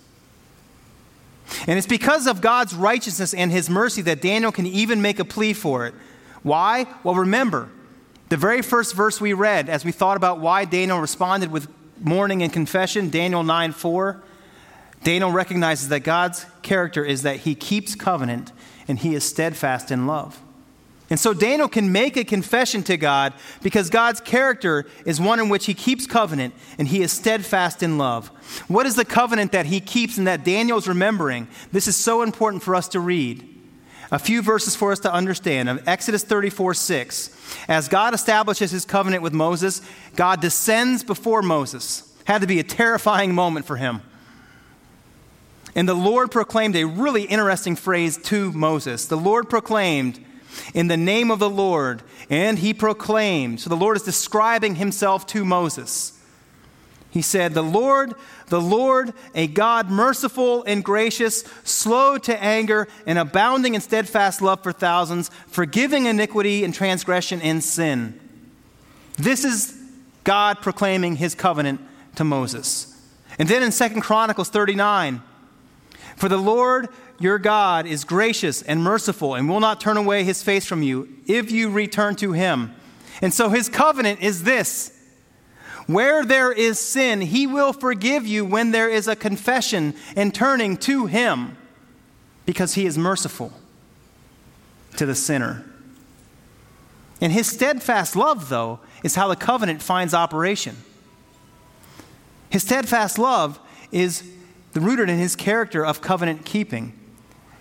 And 1.67 1.79
it's 1.79 1.87
because 1.87 2.27
of 2.27 2.41
God's 2.41 2.75
righteousness 2.75 3.35
and 3.35 3.51
his 3.51 3.69
mercy 3.69 4.03
that 4.03 4.21
Daniel 4.21 4.53
can 4.53 4.67
even 4.67 5.03
make 5.03 5.19
a 5.19 5.25
plea 5.25 5.53
for 5.53 5.87
it. 5.87 5.95
Why? 6.43 6.87
Well, 7.03 7.15
remember, 7.15 7.71
the 8.29 8.37
very 8.37 8.63
first 8.63 8.95
verse 8.95 9.21
we 9.21 9.33
read 9.33 9.69
as 9.69 9.85
we 9.85 9.93
thought 9.93 10.17
about 10.17 10.41
why 10.41 10.65
Daniel 10.65 10.99
responded 10.99 11.51
with 11.51 11.69
mourning 12.01 12.43
and 12.43 12.53
confession, 12.53 13.11
Daniel 13.11 13.43
9 13.43 13.73
4, 13.73 14.23
Daniel 15.03 15.31
recognizes 15.31 15.89
that 15.89 16.01
God's 16.01 16.47
character 16.63 17.05
is 17.05 17.23
that 17.23 17.41
he 17.41 17.55
keeps 17.55 17.95
covenant 17.95 18.53
and 18.89 18.99
he 18.99 19.15
is 19.15 19.25
steadfast 19.25 19.91
in 19.91 20.07
love. 20.07 20.41
And 21.11 21.21
so 21.21 21.35
Daniel 21.35 21.69
can 21.69 21.93
make 21.93 22.17
a 22.17 22.25
confession 22.25 22.83
to 22.85 22.97
God 22.97 23.35
because 23.63 23.91
God's 23.91 24.21
character 24.21 24.87
is 25.05 25.21
one 25.21 25.39
in 25.39 25.51
which 25.51 25.67
he 25.67 25.75
keeps 25.75 26.07
covenant 26.07 26.55
and 26.79 26.89
he 26.89 27.03
is 27.03 27.13
steadfast 27.13 27.83
in 27.83 27.99
love. 27.99 28.29
What 28.69 28.87
is 28.87 28.97
the 28.97 29.05
covenant 29.05 29.53
that 29.53 29.67
he 29.67 29.81
keeps 29.81 30.17
and 30.17 30.27
that 30.27 30.45
Daniel 30.45 30.79
is 30.79 30.89
remembering? 30.89 31.47
This 31.73 31.89
is 31.89 31.97
so 31.97 32.23
important 32.23 32.63
for 32.63 32.75
us 32.75 32.89
to 32.89 33.01
read. 33.01 33.51
A 34.11 34.19
few 34.19 34.43
verses 34.43 34.77
for 34.77 34.93
us 34.93 35.01
to 35.01 35.13
understand. 35.13 35.69
Of 35.69 35.87
Exodus 35.87 36.23
34 36.25 36.75
6. 36.75 37.31
As 37.69 37.89
God 37.89 38.15
establishes 38.15 38.71
his 38.71 38.85
covenant 38.85 39.23
with 39.23 39.33
Moses, 39.33 39.83
God 40.15 40.41
descends 40.41 41.03
before 41.03 41.43
Moses. 41.43 42.11
Had 42.25 42.41
to 42.41 42.47
be 42.47 42.61
a 42.61 42.65
terrifying 42.65 43.35
moment 43.35 43.67
for 43.67 43.77
him. 43.77 44.03
And 45.75 45.89
the 45.89 45.95
Lord 45.95 46.31
proclaimed 46.31 46.77
a 46.77 46.85
really 46.85 47.25
interesting 47.25 47.77
phrase 47.77 48.17
to 48.25 48.53
Moses. 48.53 49.07
The 49.07 49.17
Lord 49.17 49.51
proclaimed, 49.51 50.25
in 50.73 50.89
the 50.89 50.97
name 50.97 51.31
of 51.31 51.39
the 51.39 51.51
Lord, 51.51 52.03
and 52.31 52.59
he 52.59 52.75
proclaimed. 52.75 53.61
So 53.61 53.71
the 53.71 53.77
Lord 53.77 53.97
is 53.97 54.03
describing 54.03 54.77
himself 54.77 55.27
to 55.29 55.45
Moses. 55.45 56.19
He 57.11 57.23
said, 57.23 57.55
The 57.55 57.63
Lord, 57.63 58.15
the 58.49 58.61
Lord, 58.61 59.13
a 59.37 59.47
God 59.47 59.89
merciful 59.89 60.65
and 60.65 60.83
gracious, 60.85 61.45
slow 61.63 62.19
to 62.19 62.43
anger, 62.43 62.89
and 63.07 63.19
abounding 63.19 63.75
in 63.75 63.81
steadfast 63.81 64.43
love 64.43 64.65
for 64.65 64.73
thousands, 64.73 65.31
forgiving 65.47 66.07
iniquity 66.07 66.65
and 66.65 66.75
transgression 66.75 67.41
and 67.41 67.63
sin. 67.63 68.19
This 69.17 69.45
is 69.45 69.81
God 70.25 70.61
proclaiming 70.61 71.17
his 71.17 71.37
covenant 71.37 71.81
to 72.17 72.25
Moses. 72.25 72.91
And 73.39 73.49
then 73.49 73.63
in 73.63 73.71
Second 73.71 74.01
Chronicles 74.01 74.49
39, 74.49 75.23
for 76.17 76.29
the 76.29 76.37
Lord 76.37 76.89
your 77.19 77.39
God 77.39 77.87
is 77.87 78.05
gracious 78.05 78.63
and 78.63 78.83
merciful 78.83 79.35
and 79.35 79.49
will 79.49 79.61
not 79.61 79.81
turn 79.81 79.97
away 79.97 80.25
his 80.25 80.43
face 80.43 80.67
from 80.67 80.83
you 80.83 81.09
if 81.27 81.51
you 81.51 81.71
return 81.71 82.17
to 82.17 82.33
him. 82.33 82.75
And 83.23 83.33
so 83.33 83.49
his 83.49 83.69
covenant 83.69 84.21
is 84.21 84.43
this 84.43 84.91
where 85.87 86.25
there 86.25 86.51
is 86.51 86.79
sin, 86.79 87.21
he 87.21 87.47
will 87.47 87.73
forgive 87.73 88.27
you 88.27 88.45
when 88.45 88.71
there 88.71 88.89
is 88.89 89.07
a 89.07 89.15
confession 89.15 89.95
and 90.17 90.35
turning 90.35 90.79
to 90.79 91.07
him 91.07 91.59
because 92.47 92.75
he 92.75 92.87
is 92.87 92.97
merciful 92.97 93.53
to 94.97 95.05
the 95.05 95.15
sinner. 95.15 95.65
And 97.21 97.33
his 97.33 97.47
steadfast 97.47 98.17
love, 98.17 98.49
though, 98.49 98.81
is 99.03 99.15
how 99.15 99.29
the 99.29 99.37
covenant 99.37 99.83
finds 99.83 100.15
operation. 100.15 100.77
His 102.51 102.63
steadfast 102.63 103.19
love 103.19 103.61
is 103.93 104.31
rooted 104.75 105.09
in 105.09 105.19
his 105.19 105.37
character 105.37 105.85
of 105.85 106.01
covenant 106.01 106.45
keeping. 106.45 106.93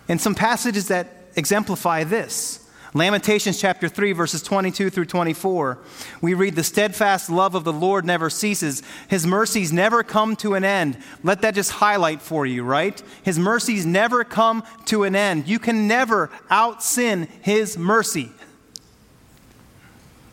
And 0.08 0.20
some 0.20 0.36
passages 0.36 0.88
that 0.90 1.08
exemplify 1.36 2.04
this. 2.04 2.60
Lamentations 2.96 3.60
chapter 3.60 3.90
3, 3.90 4.12
verses 4.12 4.44
22 4.44 4.92
through 4.92 5.06
24. 5.06 5.80
We 6.22 6.36
read, 6.36 6.56
The 6.56 6.64
steadfast 6.64 7.28
love 7.28 7.56
of 7.56 7.64
the 7.64 7.74
Lord 7.74 8.06
never 8.06 8.30
ceases. 8.30 8.84
His 9.08 9.26
mercies 9.26 9.74
never 9.74 10.04
come 10.04 10.36
to 10.38 10.54
an 10.54 10.64
end. 10.64 11.00
Let 11.24 11.42
that 11.42 11.56
just 11.56 11.72
highlight 11.72 12.22
for 12.22 12.46
you, 12.46 12.64
right? 12.64 13.02
His 13.24 13.40
mercies 13.40 13.84
never 13.84 14.24
come 14.24 14.64
to 14.86 15.06
an 15.06 15.16
end. 15.16 15.48
You 15.48 15.58
can 15.58 15.88
never 15.88 16.30
out 16.52 16.84
sin 16.84 17.28
His 17.42 17.80
mercy. 17.80 18.32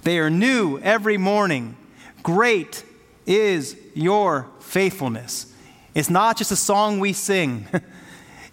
They 0.03 0.19
are 0.19 0.31
new 0.31 0.79
every 0.81 1.17
morning. 1.17 1.77
Great 2.23 2.85
is 3.25 3.75
your 3.95 4.49
faithfulness. 4.61 5.47
It's 5.95 6.11
not 6.11 6.37
just 6.37 6.53
a 6.53 6.57
song 6.57 7.01
we 7.01 7.15
sing. 7.15 7.67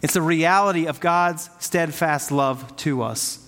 It's 0.01 0.15
a 0.15 0.21
reality 0.21 0.86
of 0.86 0.99
God's 0.99 1.49
steadfast 1.60 2.31
love 2.31 2.75
to 2.77 3.01
us. 3.01 3.43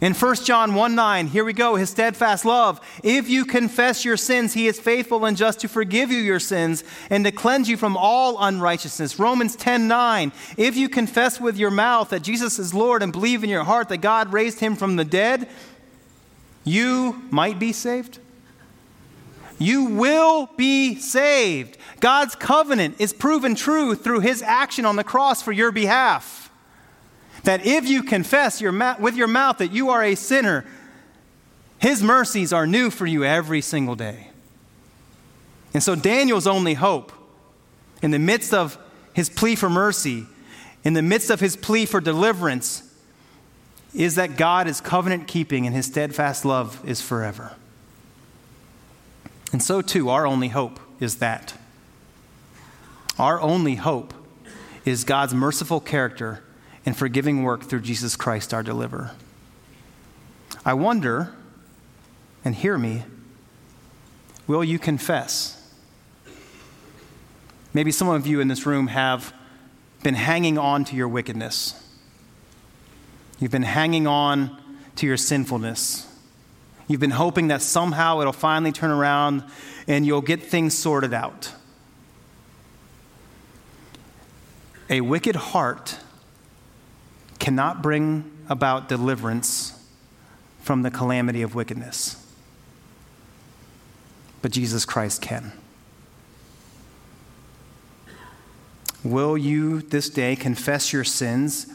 In 0.00 0.14
1 0.14 0.34
John 0.36 0.76
1 0.76 0.94
9, 0.94 1.26
here 1.26 1.44
we 1.44 1.52
go, 1.52 1.74
his 1.74 1.90
steadfast 1.90 2.44
love. 2.44 2.80
If 3.02 3.28
you 3.28 3.44
confess 3.44 4.04
your 4.04 4.16
sins, 4.16 4.54
he 4.54 4.68
is 4.68 4.78
faithful 4.78 5.24
and 5.24 5.36
just 5.36 5.58
to 5.60 5.68
forgive 5.68 6.12
you 6.12 6.18
your 6.18 6.38
sins 6.38 6.84
and 7.10 7.24
to 7.24 7.32
cleanse 7.32 7.68
you 7.68 7.76
from 7.76 7.96
all 7.96 8.40
unrighteousness. 8.40 9.18
Romans 9.18 9.56
10 9.56 9.88
9, 9.88 10.32
if 10.56 10.76
you 10.76 10.88
confess 10.88 11.40
with 11.40 11.56
your 11.56 11.72
mouth 11.72 12.10
that 12.10 12.22
Jesus 12.22 12.60
is 12.60 12.72
Lord 12.72 13.02
and 13.02 13.12
believe 13.12 13.42
in 13.42 13.50
your 13.50 13.64
heart 13.64 13.88
that 13.88 13.98
God 13.98 14.32
raised 14.32 14.60
him 14.60 14.76
from 14.76 14.94
the 14.94 15.04
dead, 15.04 15.48
you 16.62 17.20
might 17.30 17.58
be 17.58 17.72
saved. 17.72 18.20
You 19.58 19.86
will 19.86 20.48
be 20.56 20.94
saved. 21.00 21.77
God's 22.00 22.36
covenant 22.36 22.96
is 22.98 23.12
proven 23.12 23.54
true 23.54 23.94
through 23.94 24.20
his 24.20 24.42
action 24.42 24.84
on 24.84 24.96
the 24.96 25.04
cross 25.04 25.42
for 25.42 25.52
your 25.52 25.72
behalf. 25.72 26.50
That 27.44 27.64
if 27.66 27.88
you 27.88 28.02
confess 28.02 28.60
your 28.60 28.72
ma- 28.72 28.96
with 28.98 29.16
your 29.16 29.26
mouth 29.26 29.58
that 29.58 29.72
you 29.72 29.90
are 29.90 30.02
a 30.02 30.14
sinner, 30.14 30.64
his 31.78 32.02
mercies 32.02 32.52
are 32.52 32.66
new 32.66 32.90
for 32.90 33.06
you 33.06 33.24
every 33.24 33.60
single 33.60 33.94
day. 33.94 34.30
And 35.74 35.82
so 35.82 35.94
Daniel's 35.94 36.46
only 36.46 36.74
hope 36.74 37.12
in 38.02 38.10
the 38.10 38.18
midst 38.18 38.54
of 38.54 38.78
his 39.12 39.28
plea 39.28 39.56
for 39.56 39.68
mercy, 39.68 40.26
in 40.84 40.92
the 40.92 41.02
midst 41.02 41.30
of 41.30 41.40
his 41.40 41.56
plea 41.56 41.84
for 41.84 42.00
deliverance, 42.00 42.82
is 43.94 44.14
that 44.16 44.36
God 44.36 44.68
is 44.68 44.80
covenant 44.80 45.26
keeping 45.26 45.66
and 45.66 45.74
his 45.74 45.86
steadfast 45.86 46.44
love 46.44 46.80
is 46.88 47.00
forever. 47.00 47.56
And 49.52 49.62
so, 49.62 49.80
too, 49.80 50.10
our 50.10 50.26
only 50.26 50.48
hope 50.48 50.78
is 51.00 51.16
that. 51.16 51.54
Our 53.18 53.40
only 53.40 53.74
hope 53.74 54.14
is 54.84 55.04
God's 55.04 55.34
merciful 55.34 55.80
character 55.80 56.42
and 56.86 56.96
forgiving 56.96 57.42
work 57.42 57.64
through 57.64 57.80
Jesus 57.80 58.16
Christ, 58.16 58.54
our 58.54 58.62
deliverer. 58.62 59.10
I 60.64 60.74
wonder, 60.74 61.34
and 62.44 62.54
hear 62.54 62.78
me, 62.78 63.04
will 64.46 64.62
you 64.62 64.78
confess? 64.78 65.54
Maybe 67.74 67.90
some 67.90 68.08
of 68.08 68.26
you 68.26 68.40
in 68.40 68.48
this 68.48 68.64
room 68.66 68.86
have 68.88 69.34
been 70.02 70.14
hanging 70.14 70.56
on 70.56 70.84
to 70.86 70.96
your 70.96 71.08
wickedness. 71.08 71.74
You've 73.40 73.50
been 73.50 73.62
hanging 73.62 74.06
on 74.06 74.56
to 74.96 75.06
your 75.06 75.16
sinfulness. 75.16 76.06
You've 76.86 77.00
been 77.00 77.10
hoping 77.10 77.48
that 77.48 77.62
somehow 77.62 78.20
it'll 78.20 78.32
finally 78.32 78.72
turn 78.72 78.90
around 78.90 79.44
and 79.86 80.06
you'll 80.06 80.22
get 80.22 80.42
things 80.42 80.76
sorted 80.76 81.12
out. 81.12 81.52
A 84.90 85.00
wicked 85.02 85.36
heart 85.36 85.98
cannot 87.38 87.82
bring 87.82 88.30
about 88.48 88.88
deliverance 88.88 89.74
from 90.62 90.82
the 90.82 90.90
calamity 90.90 91.42
of 91.42 91.54
wickedness, 91.54 92.16
but 94.40 94.50
Jesus 94.50 94.84
Christ 94.84 95.20
can. 95.20 95.52
Will 99.04 99.38
you 99.38 99.80
this 99.82 100.08
day 100.10 100.34
confess 100.36 100.92
your 100.92 101.04
sins 101.04 101.66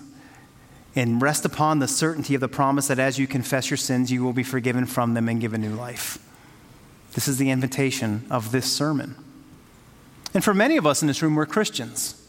and 0.96 1.22
rest 1.22 1.46
upon 1.46 1.80
the 1.80 1.88
certainty 1.88 2.36
of 2.36 2.42
the 2.42 2.48
promise 2.48 2.88
that 2.88 3.00
as 3.00 3.18
you 3.18 3.28
confess 3.28 3.70
your 3.70 3.78
sins, 3.78 4.12
you 4.12 4.24
will 4.24 4.34
be 4.34 4.44
forgiven 4.44 4.86
from 4.86 5.14
them 5.14 5.30
and 5.30 5.40
given 5.40 5.62
new 5.62 5.74
life? 5.74 6.18
This 7.14 7.28
is 7.28 7.38
the 7.38 7.52
invitation 7.52 8.26
of 8.30 8.52
this 8.52 8.72
sermon. 8.72 9.16
And 10.34 10.44
for 10.44 10.54
many 10.54 10.78
of 10.78 10.86
us 10.86 11.02
in 11.02 11.08
this 11.08 11.22
room, 11.22 11.36
we're 11.36 11.46
Christians. 11.46 12.23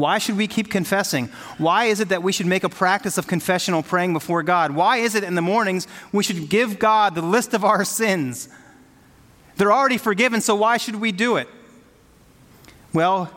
Why 0.00 0.16
should 0.16 0.38
we 0.38 0.46
keep 0.46 0.70
confessing? 0.70 1.26
Why 1.58 1.84
is 1.84 2.00
it 2.00 2.08
that 2.08 2.22
we 2.22 2.32
should 2.32 2.46
make 2.46 2.64
a 2.64 2.70
practice 2.70 3.18
of 3.18 3.26
confessional 3.26 3.82
praying 3.82 4.14
before 4.14 4.42
God? 4.42 4.70
Why 4.70 4.96
is 4.96 5.14
it 5.14 5.22
in 5.22 5.34
the 5.34 5.42
mornings 5.42 5.86
we 6.10 6.22
should 6.22 6.48
give 6.48 6.78
God 6.78 7.14
the 7.14 7.20
list 7.20 7.52
of 7.52 7.66
our 7.66 7.84
sins? 7.84 8.48
They're 9.56 9.70
already 9.72 9.98
forgiven, 9.98 10.40
so 10.40 10.54
why 10.54 10.78
should 10.78 10.96
we 10.96 11.12
do 11.12 11.36
it? 11.36 11.48
Well, 12.94 13.30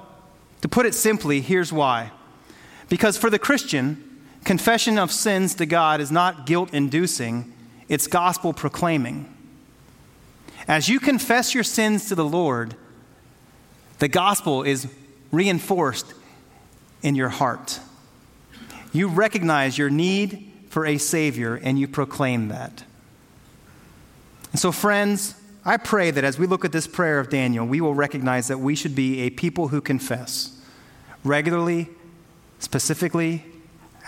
to 0.61 0.69
put 0.69 0.85
it 0.85 0.95
simply, 0.95 1.41
here's 1.41 1.73
why. 1.73 2.11
Because 2.87 3.17
for 3.17 3.29
the 3.29 3.37
Christian, 3.37 4.21
confession 4.45 4.97
of 4.97 5.11
sins 5.11 5.55
to 5.55 5.65
God 5.65 5.99
is 5.99 6.13
not 6.13 6.45
guilt 6.45 6.73
inducing, 6.73 7.51
it's 7.89 8.07
gospel 8.07 8.53
proclaiming. 8.53 9.29
As 10.65 10.87
you 10.87 11.01
confess 11.01 11.53
your 11.53 11.65
sins 11.65 12.07
to 12.07 12.15
the 12.15 12.23
Lord, 12.23 12.77
the 13.99 14.07
gospel 14.07 14.63
is 14.63 14.87
reinforced 15.29 16.13
in 17.03 17.13
your 17.13 17.29
heart. 17.29 17.79
You 18.91 19.07
recognize 19.07 19.77
your 19.77 19.91
need 19.91 20.51
for 20.69 20.85
a 20.85 20.97
Savior 20.97 21.55
and 21.55 21.77
you 21.77 21.87
proclaim 21.87 22.47
that. 22.47 22.83
And 24.51 24.59
so, 24.59 24.71
friends, 24.71 25.35
I 25.65 25.77
pray 25.77 26.11
that 26.11 26.23
as 26.23 26.39
we 26.39 26.47
look 26.47 26.65
at 26.65 26.71
this 26.71 26.87
prayer 26.87 27.19
of 27.19 27.29
Daniel, 27.29 27.65
we 27.65 27.81
will 27.81 27.93
recognize 27.93 28.47
that 28.47 28.59
we 28.59 28.75
should 28.75 28.95
be 28.95 29.21
a 29.21 29.29
people 29.29 29.69
who 29.69 29.81
confess 29.81 30.59
regularly, 31.23 31.89
specifically, 32.59 33.45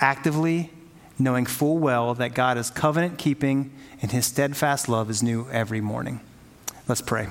actively, 0.02 0.72
knowing 1.18 1.46
full 1.46 1.78
well 1.78 2.14
that 2.16 2.34
God 2.34 2.58
is 2.58 2.70
covenant 2.70 3.18
keeping 3.18 3.72
and 4.02 4.12
his 4.12 4.26
steadfast 4.26 4.89
love 4.89 5.10
is 5.10 5.24
new 5.24 5.48
every 5.50 5.82
morning. 5.82 6.20
Let's 6.88 7.02
pray. 7.02 7.30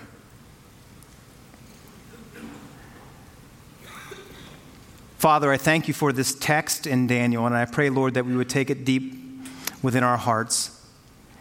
Father, 5.24 5.50
I 5.50 5.56
thank 5.56 5.88
you 5.88 5.94
for 5.94 6.12
this 6.12 6.34
text 6.34 6.86
in 6.86 7.06
Daniel, 7.06 7.46
and 7.46 7.54
I 7.54 7.64
pray, 7.64 7.88
Lord, 7.88 8.12
that 8.12 8.26
we 8.26 8.36
would 8.36 8.50
take 8.50 8.68
it 8.68 8.84
deep 8.84 9.14
within 9.82 10.04
our 10.04 10.18
hearts 10.18 10.86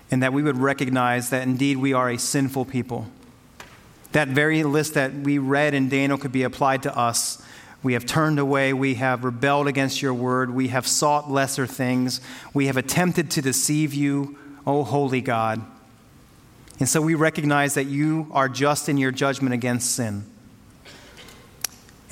and 0.10 0.24
that 0.24 0.32
we 0.32 0.42
would 0.42 0.56
recognize 0.56 1.32
that 1.32 1.44
indeed 1.44 1.76
we 1.76 1.92
are 1.92 2.10
a 2.10 2.18
sinful 2.18 2.64
people. 2.64 3.08
That 4.14 4.30
very 4.30 4.64
list 4.64 4.94
that 4.94 5.14
we 5.14 5.38
read 5.38 5.74
in 5.74 5.90
Daniel 5.90 6.18
could 6.18 6.32
be 6.32 6.44
applied 6.44 6.84
to 6.84 6.98
us. 6.98 7.44
We 7.84 7.92
have 7.92 8.06
turned 8.06 8.40
away. 8.40 8.72
We 8.72 8.94
have 8.94 9.26
rebelled 9.26 9.68
against 9.68 10.02
your 10.02 10.14
word. 10.14 10.52
We 10.52 10.70
have 10.70 10.88
sought 10.88 11.30
lesser 11.30 11.68
things. 11.68 12.22
We 12.54 12.68
have 12.68 12.78
attempted 12.78 13.32
to 13.32 13.42
deceive 13.42 13.94
you, 13.94 14.38
O 14.66 14.86
holy 14.86 15.20
God. 15.20 15.62
And 16.80 16.88
so 16.88 17.02
we 17.02 17.16
recognize 17.16 17.74
that 17.74 17.88
you 17.88 18.28
are 18.32 18.48
just 18.48 18.88
in 18.88 18.96
your 18.96 19.12
judgment 19.12 19.54
against 19.54 19.92
sin. 19.92 20.24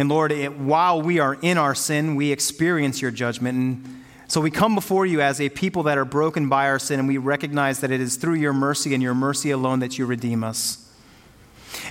And 0.01 0.09
Lord, 0.09 0.31
it, 0.31 0.57
while 0.57 0.99
we 0.99 1.19
are 1.19 1.37
in 1.43 1.59
our 1.59 1.75
sin, 1.75 2.15
we 2.15 2.31
experience 2.31 3.03
your 3.03 3.11
judgment. 3.11 3.55
And 3.55 4.03
so 4.27 4.41
we 4.41 4.49
come 4.49 4.73
before 4.73 5.05
you 5.05 5.21
as 5.21 5.39
a 5.39 5.47
people 5.49 5.83
that 5.83 5.95
are 5.95 6.05
broken 6.05 6.49
by 6.49 6.69
our 6.69 6.79
sin, 6.79 6.97
and 6.97 7.07
we 7.07 7.19
recognize 7.19 7.81
that 7.81 7.91
it 7.91 8.01
is 8.01 8.15
through 8.15 8.33
your 8.33 8.51
mercy 8.51 8.95
and 8.95 9.03
your 9.03 9.13
mercy 9.13 9.51
alone 9.51 9.77
that 9.81 9.99
you 9.99 10.07
redeem 10.07 10.43
us. 10.43 10.91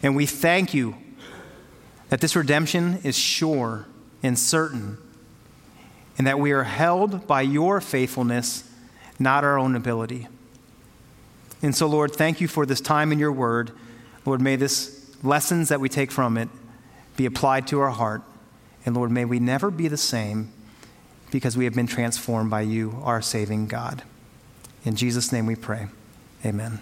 And 0.03 0.17
we 0.17 0.27
thank 0.27 0.75
you 0.75 0.97
that 2.09 2.21
this 2.21 2.35
redemption 2.35 2.99
is 3.05 3.17
sure 3.17 3.87
and 4.25 4.37
certain, 4.37 4.99
and 6.19 6.27
that 6.27 6.41
we 6.41 6.51
are 6.51 6.65
held 6.65 7.29
by 7.29 7.43
your 7.43 7.81
faithfulness, 7.81 8.69
not 9.21 9.45
our 9.45 9.57
own 9.57 9.77
ability. 9.77 10.27
And 11.63 11.77
so, 11.77 11.87
Lord, 11.87 12.11
thank 12.11 12.41
you 12.41 12.49
for 12.49 12.67
this 12.67 12.81
time 12.81 13.13
in 13.13 13.21
your 13.21 13.31
word. 13.31 13.71
Lord, 14.27 14.41
may 14.41 14.57
this 14.57 15.15
lessons 15.23 15.69
that 15.69 15.79
we 15.79 15.89
take 15.89 16.11
from 16.11 16.37
it 16.37 16.49
be 17.21 17.27
applied 17.27 17.67
to 17.67 17.79
our 17.81 17.91
heart. 17.91 18.23
And 18.87 18.97
Lord, 18.97 19.11
may 19.11 19.27
we 19.27 19.41
never 19.41 19.71
be 19.71 19.89
the 19.89 19.99
same 19.99 20.51
because 21.31 21.55
we 21.55 21.67
have 21.67 21.75
been 21.75 21.87
transformed 21.87 22.49
by 22.49 22.63
you, 22.63 22.99
our 23.03 23.21
saving 23.21 23.67
God. 23.67 24.05
In 24.87 24.97
Jesus' 24.97 25.31
name 25.31 25.45
we 25.45 25.55
pray. 25.55 25.89
Amen. 26.47 26.81